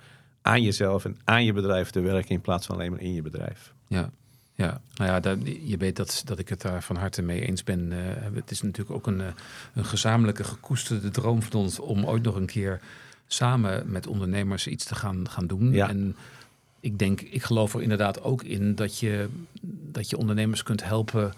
aan 0.47 0.63
jezelf 0.63 1.05
en 1.05 1.19
aan 1.25 1.45
je 1.45 1.53
bedrijf 1.53 1.91
te 1.91 2.01
werken... 2.01 2.31
in 2.31 2.41
plaats 2.41 2.67
van 2.67 2.77
alleen 2.77 2.91
maar 2.91 3.01
in 3.01 3.15
je 3.15 3.23
bedrijf. 3.23 3.73
Ja, 3.89 4.11
ja. 4.55 4.81
nou 4.95 5.11
ja, 5.11 5.21
daar, 5.21 5.37
je 5.65 5.77
weet 5.77 5.97
dat, 5.97 6.23
dat 6.25 6.39
ik 6.39 6.49
het 6.49 6.63
daar 6.63 6.83
van 6.83 6.97
harte 6.97 7.23
mee 7.23 7.41
eens 7.41 7.65
ben. 7.65 7.93
Eh, 7.93 7.99
het 8.35 8.51
is 8.51 8.63
natuurlijk 8.63 8.97
ook 8.97 9.07
een, 9.07 9.21
eh, 9.21 9.27
een 9.75 9.85
gezamenlijke 9.85 10.45
gekoesterde 10.45 11.11
droom 11.11 11.43
van 11.43 11.61
ons 11.61 11.79
om 11.79 12.05
ooit 12.05 12.23
nog 12.23 12.35
een 12.35 12.47
keer 12.47 12.81
samen 13.27 13.91
met 13.91 14.07
ondernemers 14.07 14.67
iets 14.67 14.85
te 14.85 14.95
gaan, 14.95 15.29
gaan 15.31 15.47
doen. 15.47 15.73
Ja. 15.73 15.89
En 15.89 16.17
ik 16.81 16.99
denk, 16.99 17.21
ik 17.21 17.43
geloof 17.43 17.75
er 17.75 17.83
inderdaad 17.83 18.23
ook 18.23 18.43
in 18.43 18.75
dat 18.75 18.99
je, 18.99 19.29
dat 19.93 20.11
je 20.11 20.17
ondernemers 20.17 20.63
kunt 20.63 20.85
helpen 20.85 21.33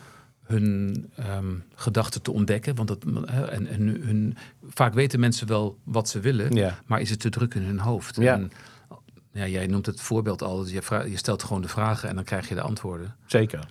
hun 0.44 1.06
ehm, 1.14 1.54
gedachten 1.74 2.22
te 2.22 2.32
ontdekken. 2.32 2.74
Want 2.74 2.88
dat, 2.88 3.04
hè, 3.24 3.44
en, 3.44 3.66
en 3.66 3.82
hun, 3.86 4.36
vaak 4.68 4.94
weten 4.94 5.20
mensen 5.20 5.46
wel 5.46 5.78
wat 5.82 6.08
ze 6.08 6.20
willen, 6.20 6.54
Ja. 6.54 6.78
maar 6.86 7.00
is 7.00 7.10
het 7.10 7.20
te 7.20 7.30
druk 7.30 7.54
in 7.54 7.62
hun 7.62 7.78
hoofd. 7.78 8.16
Ja. 8.16 8.34
En, 8.34 8.52
ja, 9.38 9.46
jij 9.46 9.66
noemt 9.66 9.86
het 9.86 10.00
voorbeeld 10.00 10.42
al. 10.42 10.66
Je, 10.66 10.82
vra- 10.82 11.02
je 11.04 11.16
stelt 11.16 11.42
gewoon 11.42 11.62
de 11.62 11.68
vragen 11.68 12.08
en 12.08 12.14
dan 12.14 12.24
krijg 12.24 12.48
je 12.48 12.54
de 12.54 12.60
antwoorden. 12.60 13.16
Zeker. 13.26 13.68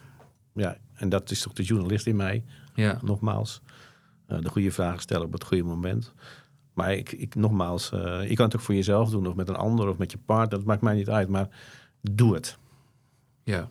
Ja, 0.54 0.78
en 0.94 1.10
dat 1.10 1.32
is 1.32 1.42
toch 1.42 1.54
de 1.54 1.64
journalist 1.64 2.08
in 2.08 2.16
mij, 2.16 2.44
Ja, 2.74 3.00
nogmaals. 3.02 3.62
Eh, 4.28 4.40
de 4.40 4.50
goede 4.50 4.72
vragen 4.72 5.02
stellen 5.02 5.26
op 5.26 5.34
het 5.34 5.44
goede 5.44 5.64
moment. 5.64 6.14
Maar 6.74 6.94
ik, 6.94 7.12
ik 7.12 7.36
nogmaals, 7.36 7.92
eh, 7.92 8.30
je 8.30 8.36
kan 8.36 8.46
het 8.46 8.56
ook 8.56 8.62
voor 8.62 8.76
jezelf 8.76 9.10
doen 9.10 9.28
of 9.28 9.36
met 9.36 9.50
een 9.50 9.56
ander 9.56 9.88
of 9.88 9.98
met 9.98 10.12
je 10.12 10.18
partner. 10.26 10.58
Dat 10.58 10.68
maakt 10.68 10.82
mij 10.82 10.96
niet 10.96 11.10
uit, 11.10 11.28
maar 11.28 11.48
doe 12.02 12.34
het. 12.34 12.58
Ja. 13.44 13.70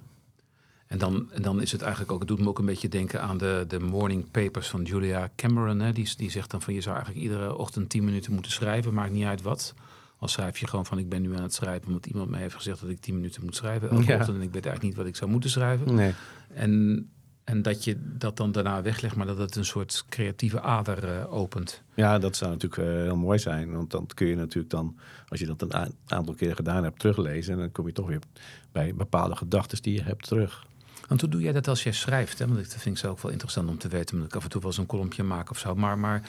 En 0.87 0.99
dan, 0.99 1.33
en 1.33 1.43
dan 1.43 1.61
is 1.61 1.73
het 1.73 1.83
eigenlijk 1.83 2.13
ook, 2.13 2.19
het 2.19 2.29
doet 2.29 2.41
me 2.41 2.49
ook 2.49 2.59
een 2.59 2.65
beetje 2.65 2.89
denken 2.89 3.23
aan 3.23 3.39
de, 3.39 3.65
de 3.69 3.81
morning 3.81 4.31
papers 4.31 4.69
van 4.69 4.83
Julia 4.83 5.31
Cameron. 5.37 5.81
Hè? 5.81 5.93
Die, 5.93 6.17
die 6.17 6.31
zegt 6.31 6.51
dan 6.51 6.63
van 6.63 6.75
je 6.75 6.81
zou 6.81 6.95
eigenlijk 6.97 7.27
iedere 7.27 7.57
ochtend 7.57 7.89
10 7.89 8.05
minuten 8.05 8.33
moeten 8.33 8.53
schrijven, 8.53 8.95
maakt 8.95 9.13
niet 9.13 9.25
uit 9.25 9.43
wat. 9.43 9.75
Al 10.19 10.29
schrijf 10.29 10.59
je 10.59 10.67
gewoon 10.67 10.87
van 10.87 10.99
ik 10.99 11.09
ben 11.09 11.23
nu 11.23 11.37
aan 11.37 11.43
het 11.43 11.55
schrijven 11.55 11.87
omdat 11.87 12.07
iemand 12.07 12.31
mij 12.31 12.41
heeft 12.41 12.55
gezegd 12.55 12.81
dat 12.81 12.91
ik 12.91 13.01
10 13.01 13.15
minuten 13.15 13.45
moet 13.45 13.57
schrijven 13.57 13.91
elke 13.91 14.05
Ja. 14.07 14.19
ochtend 14.19 14.37
en 14.37 14.43
ik 14.43 14.53
weet 14.53 14.67
eigenlijk 14.67 14.83
niet 14.83 14.95
wat 14.97 15.07
ik 15.07 15.17
zou 15.17 15.31
moeten 15.31 15.51
schrijven. 15.51 15.95
Nee. 15.95 16.15
En, 16.55 17.11
en 17.45 17.63
dat 17.63 17.85
je 17.85 17.97
dat 18.19 18.37
dan 18.37 18.53
daarna 18.53 18.83
weglegt, 18.83 19.17
maar 19.17 19.27
dat 19.27 19.39
het 19.39 19.57
een 19.57 19.65
soort 19.65 20.05
creatieve 20.09 20.61
ader 20.61 21.05
eh, 21.19 21.33
opent. 21.33 21.83
Ja, 21.95 22.19
dat 22.19 22.37
zou 22.37 22.51
natuurlijk 22.51 22.83
eh, 22.83 22.95
heel 22.95 23.17
mooi 23.17 23.39
zijn. 23.39 23.73
Want 23.73 23.91
dan 23.91 24.07
kun 24.15 24.27
je 24.27 24.37
natuurlijk 24.37 24.71
dan, 24.71 24.97
als 25.29 25.41
je 25.41 25.47
dat 25.47 25.63
een 25.63 25.93
aantal 26.07 26.35
keren 26.35 26.57
gedaan 26.57 26.85
hebt, 26.85 26.99
teruglezen. 26.99 27.53
En 27.53 27.59
dan 27.59 27.73
kom 27.73 27.87
je 27.87 27.93
toch 27.93 28.07
weer 28.07 28.21
bij 28.73 28.95
bepaalde 28.95 29.37
gedachten 29.37 29.83
die 29.83 29.95
je 29.95 30.03
hebt 30.03 30.27
terug. 30.27 30.65
Want 31.09 31.21
hoe 31.21 31.31
doe 31.31 31.41
jij 31.41 31.53
dat 31.53 31.69
als 31.69 31.83
jij 31.83 31.93
schrijft? 31.93 32.39
Hè? 32.39 32.47
Want 32.47 32.59
dat 32.59 32.83
vind 32.83 32.97
ik 32.97 33.01
zo 33.03 33.11
ook 33.11 33.21
wel 33.21 33.33
interessant 33.33 33.69
om 33.69 33.79
te 33.79 33.89
weten. 33.89 34.15
Omdat 34.15 34.31
ik 34.31 34.37
af 34.37 34.45
en 34.45 34.51
toe 34.51 34.61
wel 34.61 34.71
eens 34.71 34.79
een 34.79 34.87
kolompje 34.87 35.23
maak 35.23 35.51
of 35.51 35.59
zo. 35.59 35.75
Maar, 35.75 35.99
maar 35.99 36.23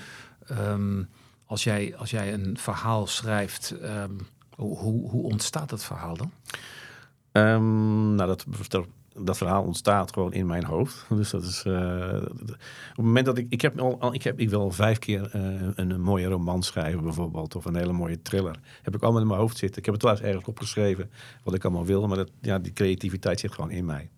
ehm, 0.48 1.04
als, 1.48 1.64
jij, 1.64 1.96
als 1.98 2.10
jij 2.10 2.34
een 2.34 2.58
verhaal 2.58 3.08
schrijft, 3.08 3.72
ehm, 3.82 4.12
hoe, 4.56 5.10
hoe, 5.10 5.24
ontstaat 5.24 5.70
dat 5.70 5.84
verhaal 5.84 6.18
dan? 6.18 6.32
Ehm, 7.32 8.16
nou, 8.16 8.28
dat, 8.28 8.46
dat, 9.16 9.38
verhaal 9.38 9.64
ontstaat 9.64 10.14
gewoon 10.14 10.34
in 10.34 10.46
mijn 10.46 10.64
hoofd. 10.64 11.06
Dus 11.10 11.30
dat 11.30 11.44
is. 11.44 11.64
eh, 11.66 12.22
op 12.22 12.48
het 12.96 13.06
moment 13.06 13.26
dat 13.26 13.38
ik. 13.38 13.46
Ik 13.50 13.62
heb 13.62 13.80
al, 13.80 14.14
ik 14.14 14.24
heb 14.24 14.40
ik 14.40 14.50
wil 14.50 14.72
vijf 14.72 15.00
keer 15.00 15.30
eh, 15.32 15.68
een, 15.76 16.02
mooie 16.02 16.28
roman 16.28 16.64
schrijven, 16.64 17.04
bijvoorbeeld. 17.04 17.56
Of 17.56 17.66
een 17.66 17.76
hele 17.76 17.94
mooie 17.94 18.22
thriller. 18.22 18.60
Heb 18.82 18.96
ik 18.96 19.02
allemaal 19.02 19.22
in 19.22 19.28
mijn 19.28 19.40
hoofd 19.40 19.58
zitten. 19.58 19.78
Ik 19.80 19.86
heb 19.86 19.94
het 19.94 20.04
wel 20.04 20.12
eens 20.12 20.22
ergens 20.22 20.46
opgeschreven. 20.46 21.12
Wat 21.44 21.54
ik 21.54 21.64
allemaal 21.64 21.86
wil. 21.86 22.08
Maar 22.08 22.18
dat, 22.18 22.32
ja, 22.42 22.60
die 22.60 22.74
creativiteit 22.74 23.40
zit 23.40 23.54
gewoon 23.54 23.72
in 23.72 23.86
mij. 23.86 24.10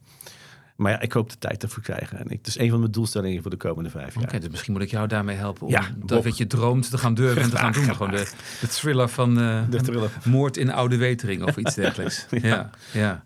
Maar 0.80 0.92
ja, 0.92 1.00
ik 1.00 1.12
hoop 1.12 1.30
de 1.30 1.38
tijd 1.38 1.63
ervoor 1.63 1.84
krijgen. 1.84 2.18
En 2.18 2.26
ik, 2.26 2.38
het 2.38 2.48
is 2.48 2.58
een 2.58 2.70
van 2.70 2.80
mijn 2.80 2.92
doelstellingen 2.92 3.42
voor 3.42 3.52
de 3.52 3.58
komende 3.58 3.89
vijf 3.89 4.15
jaar. 4.15 4.24
Oké, 4.24 4.39
dus 4.39 4.50
misschien 4.50 4.74
moet 4.74 4.82
ik 4.82 4.92
jou 4.92 5.08
daarmee 5.08 5.36
helpen 5.36 5.65
om 5.65 5.72
Ja, 5.72 5.89
dat 5.96 6.24
wat 6.24 6.38
je 6.38 6.48
droomt 6.48 6.89
te 6.89 6.98
gaan 6.98 7.13
durven 7.13 7.42
en 7.42 7.50
te 7.50 7.58
gaan 7.58 7.72
doen. 7.78 7.96
Gewoon 7.96 8.12
de, 8.12 8.32
de 8.62 8.68
thriller 8.68 9.10
van 9.10 9.39
eh, 9.39 9.63
De 9.70 9.82
thriller. 9.82 10.12
Moord 10.24 10.58
in 10.58 10.72
Oude 10.72 10.98
Wetering 10.98 11.44
of 11.44 11.58
iets 11.58 11.76
dergelijks. 11.76 12.26
ja. 12.30 12.39
Ja. 12.48 12.70
ja, 12.92 13.24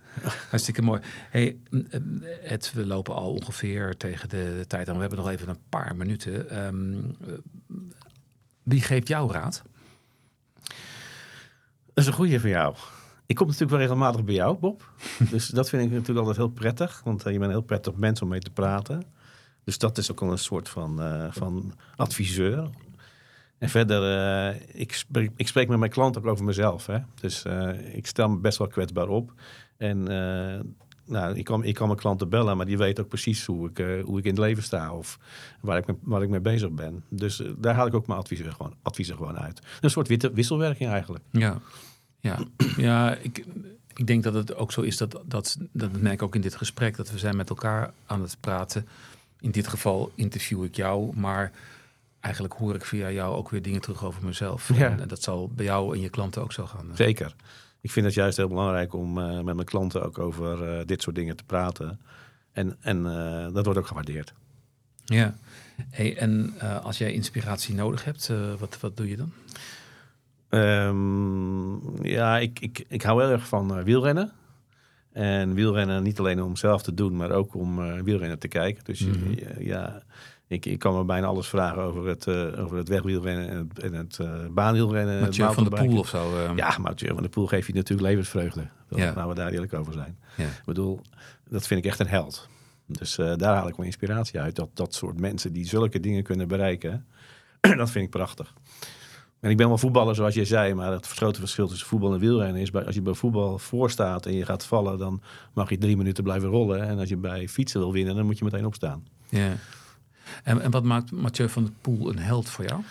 hartstikke 0.50 0.82
mooi. 0.82 1.02
Hey, 1.30 1.58
Ed, 2.44 2.72
we 2.74 2.86
lopen 2.86 3.16
al 3.16 3.32
ongeveer 3.32 3.98
tegen 3.98 4.30
de, 4.30 4.66
tijd 4.68 4.90
aan. 4.90 4.96
We 4.96 5.02
hebben 5.02 5.20
nog 5.20 5.30
even 5.30 5.50
een 5.50 5.64
paar 5.70 5.96
minuten. 5.96 6.50
Ehm, 6.50 6.94
eh, 7.28 7.34
wie 8.64 8.82
geeft 8.82 9.08
jou 9.08 9.32
raad? 9.32 9.62
Dat 11.94 12.04
is 12.04 12.06
een 12.06 12.14
goede 12.14 12.40
voor 12.40 12.50
jou. 12.50 12.76
Ik 13.26 13.36
kom 13.36 13.46
natuurlijk 13.46 13.72
wel 13.72 13.80
regelmatig 13.80 14.24
bij 14.24 14.34
jou, 14.34 14.58
Bob. 14.58 14.90
dus 15.32 15.48
dat 15.48 15.70
vind 15.70 15.84
ik 15.84 15.92
natuurlijk 15.92 16.20
altijd 16.20 16.38
heel 16.38 16.48
prettig. 16.48 17.02
Want 17.04 17.24
eh, 17.26 17.32
je 17.32 17.40
bent 17.40 17.52
een 17.52 17.58
heel 17.58 17.66
prettig 17.66 17.96
mens 17.96 18.22
om 18.22 18.28
mee 18.28 18.40
te 18.40 18.52
praten. 18.52 19.04
Dus 19.64 19.78
dat 19.78 19.98
is 19.98 20.12
ook 20.12 20.22
al 20.22 20.32
een 20.32 20.38
soort 20.38 20.70
van, 20.70 21.02
eh, 21.02 21.28
van 21.32 21.74
adviseur. 21.96 22.70
En 23.58 23.70
verder, 23.70 24.18
eh, 24.18 24.62
ik, 24.74 24.94
spreek, 24.94 25.32
ik 25.36 25.48
spreek 25.48 25.68
met 25.68 25.80
mijn 25.80 25.92
klant 25.92 26.18
ook 26.18 26.26
over 26.26 26.46
mezelf. 26.46 26.86
Hè? 26.86 26.98
Dus 27.20 27.44
ik 27.94 28.08
stel 28.08 28.30
me 28.30 28.38
best 28.38 28.58
wel 28.58 28.68
kwetsbaar 28.68 29.08
op. 29.08 29.34
En 29.78 30.04
nou, 31.06 31.36
ik, 31.36 31.44
kan, 31.44 31.64
ik 31.64 31.74
kan 31.76 31.88
mijn 31.88 32.00
klanten 32.00 32.30
bellen, 32.30 32.58
maar 32.58 32.66
die 32.66 32.78
weten 32.78 33.04
ook 33.04 33.10
precies 33.10 33.46
hoe 33.46 33.70
ik, 33.70 33.78
hoe 34.06 34.20
ik 34.20 34.24
in 34.24 34.32
het 34.32 34.40
leven 34.40 34.64
sta. 34.64 34.94
Of 34.94 35.20
waar 35.62 35.78
ik, 35.78 35.86
waar 36.02 36.24
ik 36.24 36.30
mee 36.30 36.40
bezig 36.40 36.72
ben. 36.72 37.04
Dus 37.10 37.42
daar 37.58 37.74
haal 37.76 37.88
ik 37.88 37.94
ook 37.94 38.08
mijn 38.08 38.20
adviezen 38.20 38.54
gewoon, 38.54 38.76
adviezen 38.82 39.16
gewoon 39.16 39.38
uit. 39.38 39.62
Een 39.82 39.90
soort 39.90 40.08
witte- 40.08 40.34
wisselwerking 40.34 40.90
eigenlijk. 40.90 41.24
Ja, 41.32 41.62
ja. 42.24 42.40
ja 42.78 43.16
ik, 43.16 43.46
ik 43.96 44.08
denk 44.08 44.24
dat 44.24 44.34
het 44.34 44.56
ook 44.56 44.72
zo 44.72 44.82
is 44.82 44.98
dat, 44.98 45.22
dat, 45.26 45.58
dat 45.72 45.92
merk 45.92 46.14
ik 46.14 46.22
ook 46.22 46.36
in 46.36 46.42
dit 46.42 46.56
gesprek, 46.56 46.96
dat 46.96 47.12
we 47.12 47.18
zijn 47.18 47.36
met 47.36 47.50
elkaar 47.50 47.94
aan 48.06 48.22
het 48.22 48.38
praten. 48.40 48.88
In 49.40 49.52
dit 49.52 49.68
geval 49.68 50.12
interview 50.16 50.64
ik 50.64 50.76
jou, 50.76 51.18
maar 51.18 51.52
eigenlijk 52.20 52.54
hoor 52.54 52.76
ik 52.76 52.86
via 52.86 53.12
jou 53.12 53.36
ook 53.36 53.50
weer 53.50 53.62
dingen 53.62 53.82
terug 53.82 54.04
over 54.04 54.26
mezelf. 54.26 54.70
Ja. 54.74 54.92
En, 54.92 55.00
en 55.00 55.08
dat 55.08 55.24
zal 55.24 55.50
bij 55.50 55.66
jou 55.66 55.96
en 55.96 56.02
je 56.02 56.10
klanten 56.10 56.42
ook 56.42 56.54
zo 56.54 56.66
gaan. 56.66 56.92
Zeker. 56.94 57.36
Ik 57.82 57.92
vind 57.92 58.06
het 58.06 58.16
juist 58.16 58.38
heel 58.38 58.48
belangrijk 58.48 58.94
om 58.94 59.18
eh, 59.18 59.42
met 59.42 59.56
mijn 59.56 59.68
klanten 59.68 60.04
ook 60.04 60.20
over 60.20 60.70
eh, 60.70 60.86
dit 60.86 61.02
soort 61.02 61.16
dingen 61.16 61.36
te 61.36 61.44
praten. 61.44 62.00
En, 62.52 62.78
en 62.82 63.06
eh, 63.06 63.54
dat 63.54 63.66
wordt 63.66 63.80
ook 63.80 63.88
gewaardeerd. 63.88 64.34
Ja. 65.06 65.36
Hey, 65.90 66.18
en 66.18 66.54
eh, 66.58 66.86
als 66.86 66.98
jij 66.98 67.14
inspiratie 67.14 67.76
nodig 67.76 68.04
hebt, 68.04 68.30
eh, 68.30 68.54
wat, 68.60 68.80
wat 68.80 68.98
doe 68.98 69.10
je 69.10 69.18
dan? 69.18 69.32
Ehm, 70.54 72.06
ja, 72.08 72.38
ik, 72.40 72.60
ik, 72.60 72.86
ik 72.88 73.02
hou 73.02 73.22
heel 73.22 73.32
erg 73.32 73.48
van 73.48 73.78
eh, 73.78 73.84
wielrennen. 73.84 74.32
En 75.12 75.54
wielrennen 75.54 76.04
niet 76.04 76.20
alleen 76.20 76.42
om 76.44 76.56
zelf 76.56 76.82
te 76.84 76.94
doen, 76.94 77.16
maar 77.16 77.32
ook 77.32 77.56
om 77.56 77.80
eh, 77.84 78.02
wielrennen 78.02 78.40
te 78.40 78.48
kijken. 78.48 78.84
Dus 78.84 79.00
Mhm. 79.06 79.30
ja, 79.40 79.48
ja, 79.60 80.02
ik, 80.48 80.66
ik 80.66 80.80
kan 80.80 80.96
me 80.98 81.04
bijna 81.04 81.28
alles 81.28 81.48
vragen 81.48 81.82
over 81.82 82.08
het, 82.08 82.28
eh, 82.28 82.64
over 82.64 82.78
het 82.78 82.88
wegwielrennen 82.88 83.50
en 83.50 83.58
het, 83.58 83.80
en 83.80 83.94
het 83.94 84.20
baanwielrennen. 84.54 85.14
het 85.14 85.24
Mathieu 85.24 85.54
van 85.54 85.64
der 85.70 85.86
Poel 85.86 86.00
of 86.00 86.08
zo? 86.08 86.36
eh, 86.46 86.52
Ja, 86.56 86.78
Mathieu 86.78 87.14
van 87.14 87.22
der 87.22 87.30
Poel 87.32 87.48
geeft 87.48 87.68
je 87.68 87.74
natuurlijk 87.74 88.08
levensvreugde. 88.08 88.68
Dat, 88.90 89.00
Ja. 89.00 89.06
Laten 89.06 89.28
we 89.28 89.34
daar 89.36 89.52
eerlijk 89.52 89.74
over 89.74 89.94
zijn. 89.94 90.18
ja. 90.38 90.44
Ik 90.46 90.62
bedoel, 90.66 91.02
dat 91.50 91.68
vind 91.68 91.80
ik 91.80 91.86
echt 91.86 92.00
een 92.00 92.08
held. 92.08 92.50
Dus 92.88 93.16
daar 93.16 93.56
haal 93.56 93.68
ik 93.68 93.76
mijn 93.76 93.88
inspiratie 93.88 94.40
uit. 94.40 94.56
Dat 94.56 94.70
dat 94.74 94.94
soort 94.94 95.20
mensen 95.20 95.54
die 95.54 95.66
zulke 95.66 96.00
dingen 96.00 96.24
kunnen 96.24 96.48
bereiken, 96.48 97.06
dat 97.78 97.92
vind 97.92 98.06
ik 98.06 98.10
prachtig. 98.10 98.54
En 99.44 99.50
ik 99.50 99.58
ben 99.58 99.68
wel 99.68 99.78
voetballer, 99.78 100.16
zoals 100.16 100.34
je 100.34 100.46
zei, 100.46 100.74
maar 100.74 100.92
het 100.92 101.08
grote 101.08 101.40
verschil 101.40 101.68
tussen 101.68 101.88
voetbal 101.88 102.14
en 102.14 102.20
wielrennen 102.20 102.62
is, 102.62 102.72
bij, 102.72 102.86
als 102.86 102.96
je 102.96 103.02
bij 103.02 103.14
voetbal 103.14 103.58
voor 103.60 103.90
staat 103.92 104.26
en 104.26 104.34
je 104.34 104.46
gaat 104.46 104.66
vallen, 104.66 104.98
dan 104.98 105.22
mag 105.54 105.70
je 105.70 105.78
drie 105.78 105.98
minuten 105.98 106.24
blijven 106.24 106.50
rollen. 106.50 106.88
En 106.88 107.00
als 107.00 107.10
je 107.10 107.18
bij 107.18 107.48
fietsen 107.50 107.80
wil 107.80 107.92
winnen, 107.92 108.16
dan 108.16 108.26
moet 108.26 108.38
je 108.38 108.44
meteen 108.44 108.66
opstaan. 108.66 109.06
ja. 109.30 109.56
En, 110.44 110.62
en 110.62 110.72
wat 110.72 110.84
maakt 110.84 111.12
Mathieu 111.12 111.50
van 111.50 111.64
der 111.64 111.74
Poel 111.82 112.10
een 112.10 112.20
held 112.20 112.50
voor 112.50 112.66
jou? 112.66 112.82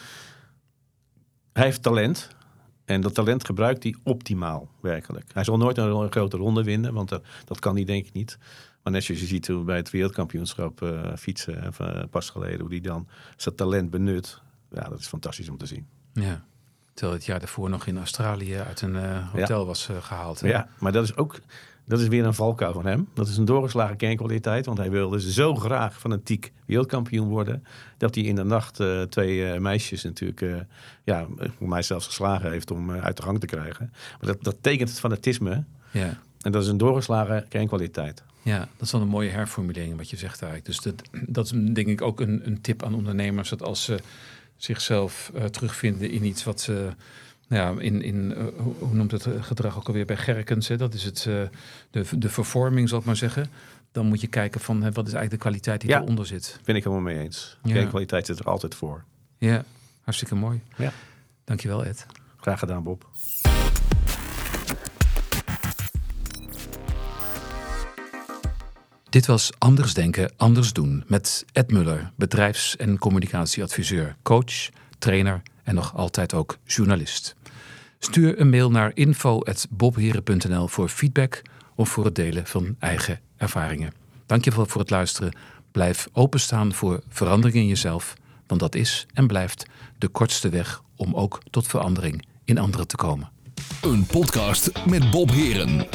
Hij 1.52 1.64
heeft 1.64 1.82
talent. 1.82 2.28
En 2.84 3.00
dat 3.00 3.14
talent 3.14 3.44
gebruikt 3.44 3.82
hij 3.82 3.94
optimaal, 4.02 4.68
werkelijk. 4.80 5.30
Hij 5.32 5.44
zal 5.44 5.56
nooit 5.56 5.78
een, 5.78 5.88
ro- 5.88 6.02
een 6.02 6.12
grote 6.12 6.36
ronde 6.36 6.62
winnen, 6.64 6.94
want 6.94 7.08
dat, 7.08 7.24
dat 7.44 7.58
kan 7.58 7.74
hij 7.74 7.84
denk 7.84 8.06
ik 8.06 8.12
niet. 8.12 8.38
Maar 8.82 8.92
net 8.92 9.04
zoals 9.04 9.20
je 9.20 9.26
ziet 9.26 9.46
hoe 9.48 9.64
bij 9.64 9.76
het 9.76 9.90
wereldkampioenschap 9.90 10.82
eh, 10.82 11.16
fietsen, 11.16 11.72
eh, 11.78 12.02
pas 12.10 12.30
geleden, 12.30 12.60
hoe 12.60 12.68
hij 12.70 12.80
dan 12.80 13.08
zijn 13.36 13.54
talent 13.54 13.90
benut. 13.90 14.40
Ja, 14.70 14.82
dat 14.88 14.98
is 14.98 15.06
fantastisch 15.06 15.48
om 15.48 15.56
te 15.56 15.66
zien. 15.66 15.86
Ja. 16.12 16.44
Terwijl 16.94 17.18
het 17.18 17.26
jaar 17.26 17.38
daarvoor 17.38 17.70
nog 17.70 17.86
in 17.86 17.98
Australië 17.98 18.56
uit 18.56 18.80
een 18.80 18.96
eh, 18.96 19.28
hotel 19.32 19.66
was 19.66 19.88
eh, 19.88 19.96
gehaald. 20.00 20.40
hè? 20.40 20.48
Ja, 20.48 20.68
maar 20.78 20.92
dat 20.92 21.04
is 21.04 21.16
ook 21.16 21.40
dat 21.84 22.00
is 22.00 22.08
weer 22.08 22.24
een 22.24 22.34
valkuil 22.34 22.72
van 22.72 22.86
hem. 22.86 23.08
Dat 23.14 23.28
is 23.28 23.36
een 23.36 23.44
doorgeslagen 23.44 23.96
kernkwaliteit, 23.96 24.66
want 24.66 24.78
hij 24.78 24.90
wilde 24.90 25.32
zo 25.32 25.54
graag 25.54 25.98
fanatiek 25.98 26.52
wereldkampioen 26.66 27.28
worden, 27.28 27.64
dat 27.98 28.14
hij 28.14 28.24
in 28.24 28.34
de 28.34 28.44
nacht 28.44 28.80
eh, 28.80 29.02
twee 29.02 29.60
meisjes 29.60 30.02
natuurlijk, 30.02 30.66
ja, 31.04 31.26
voor 31.58 31.68
mij 31.68 31.82
zelfs 31.82 32.06
geslagen 32.06 32.50
heeft 32.50 32.70
om 32.70 32.90
uit 32.90 33.16
de 33.16 33.22
gang 33.22 33.40
te 33.40 33.46
krijgen. 33.46 33.90
Maar 33.92 34.32
dat, 34.32 34.44
dat 34.44 34.56
tekent 34.60 34.88
het 34.88 35.00
fanatisme. 35.00 35.64
ja. 35.90 36.18
En 36.42 36.52
dat 36.52 36.62
is 36.62 36.68
een 36.68 36.76
doorgeslagen 36.76 37.48
kernkwaliteit. 37.48 38.22
Ja, 38.42 38.58
dat 38.58 38.86
is 38.86 38.92
wel 38.92 39.00
een 39.00 39.08
mooie 39.08 39.30
herformulering 39.30 39.96
wat 39.96 40.10
je 40.10 40.16
zegt 40.16 40.42
eigenlijk. 40.42 40.64
Dus 40.64 40.80
dat, 40.80 41.02
dat 41.26 41.44
is 41.44 41.50
denk 41.74 41.86
ik 41.86 42.02
ook 42.02 42.20
een, 42.20 42.46
een 42.46 42.60
tip 42.60 42.82
aan 42.82 42.94
ondernemers. 42.94 43.48
Dat 43.48 43.62
als 43.62 43.84
ze 43.84 43.98
zichzelf 44.64 45.30
eh, 45.34 45.44
terugvinden 45.44 46.10
in 46.10 46.24
iets 46.24 46.44
wat 46.44 46.60
ze... 46.60 46.90
Nou 47.48 47.76
ja, 47.76 47.82
in, 47.82 48.02
in 48.02 48.34
eh, 48.34 48.44
hoe 48.78 48.94
noemt 48.94 49.10
het 49.10 49.26
eh, 49.26 49.42
gedrag 49.42 49.76
ook 49.76 49.86
alweer 49.86 50.04
bij 50.06 50.16
Gerkens? 50.16 50.68
Hè? 50.68 50.76
Dat 50.76 50.94
is 50.94 51.04
het, 51.04 51.18
eh, 51.28 51.42
de, 51.90 52.04
de 52.18 52.28
vervorming, 52.28 52.88
zal 52.88 52.98
ik 52.98 53.04
maar 53.04 53.16
zeggen. 53.16 53.50
Dan 53.92 54.06
moet 54.06 54.20
je 54.20 54.26
kijken 54.26 54.60
van 54.60 54.76
hè, 54.82 54.92
wat 54.92 55.06
is 55.06 55.12
eigenlijk 55.12 55.30
de 55.30 55.48
kwaliteit 55.48 55.80
die 55.80 55.90
Ja. 55.90 56.00
eronder 56.02 56.26
zit. 56.26 56.60
Ben 56.64 56.76
ik 56.76 56.84
helemaal 56.84 57.04
mee 57.04 57.18
eens. 57.18 57.56
Ja. 57.62 57.72
Kernkwaliteit 57.72 58.26
zit 58.26 58.38
er 58.38 58.44
altijd 58.46 58.74
voor. 58.74 59.04
Ja, 59.38 59.64
hartstikke 60.02 60.34
mooi. 60.34 60.60
Ja. 60.76 60.92
Dankjewel 61.44 61.84
Ed. 61.84 62.06
Graag 62.36 62.58
gedaan, 62.58 62.82
Bob. 62.82 63.08
Dit 69.12 69.26
was 69.26 69.50
Anders 69.58 69.94
Denken, 69.94 70.32
Anders 70.36 70.72
Doen 70.72 71.04
met 71.06 71.44
Ed 71.52 71.70
Muller, 71.70 72.10
bedrijfs- 72.16 72.76
en 72.76 72.98
communicatieadviseur, 72.98 74.16
coach, 74.22 74.68
trainer 74.98 75.42
en 75.62 75.74
nog 75.74 75.96
altijd 75.96 76.34
ook 76.34 76.58
journalist. 76.64 77.34
Stuur 77.98 78.40
een 78.40 78.50
mail 78.50 78.70
naar 78.70 78.90
info.bobheren.nl 78.94 80.68
voor 80.68 80.88
feedback 80.88 81.42
of 81.74 81.88
voor 81.88 82.04
het 82.04 82.14
delen 82.14 82.46
van 82.46 82.76
eigen 82.78 83.20
ervaringen. 83.36 83.92
Dankjewel 84.26 84.66
voor 84.66 84.80
het 84.80 84.90
luisteren. 84.90 85.36
Blijf 85.72 86.08
openstaan 86.12 86.72
voor 86.72 87.02
verandering 87.08 87.58
in 87.58 87.68
jezelf, 87.68 88.14
want 88.46 88.60
dat 88.60 88.74
is 88.74 89.06
en 89.14 89.26
blijft 89.26 89.66
de 89.98 90.08
kortste 90.08 90.48
weg 90.48 90.82
om 90.96 91.14
ook 91.14 91.42
tot 91.50 91.66
verandering 91.66 92.26
in 92.44 92.58
anderen 92.58 92.86
te 92.86 92.96
komen. 92.96 93.30
Een 93.82 94.06
podcast 94.06 94.70
met 94.86 95.10
Bob 95.10 95.30
Heren. 95.30 95.86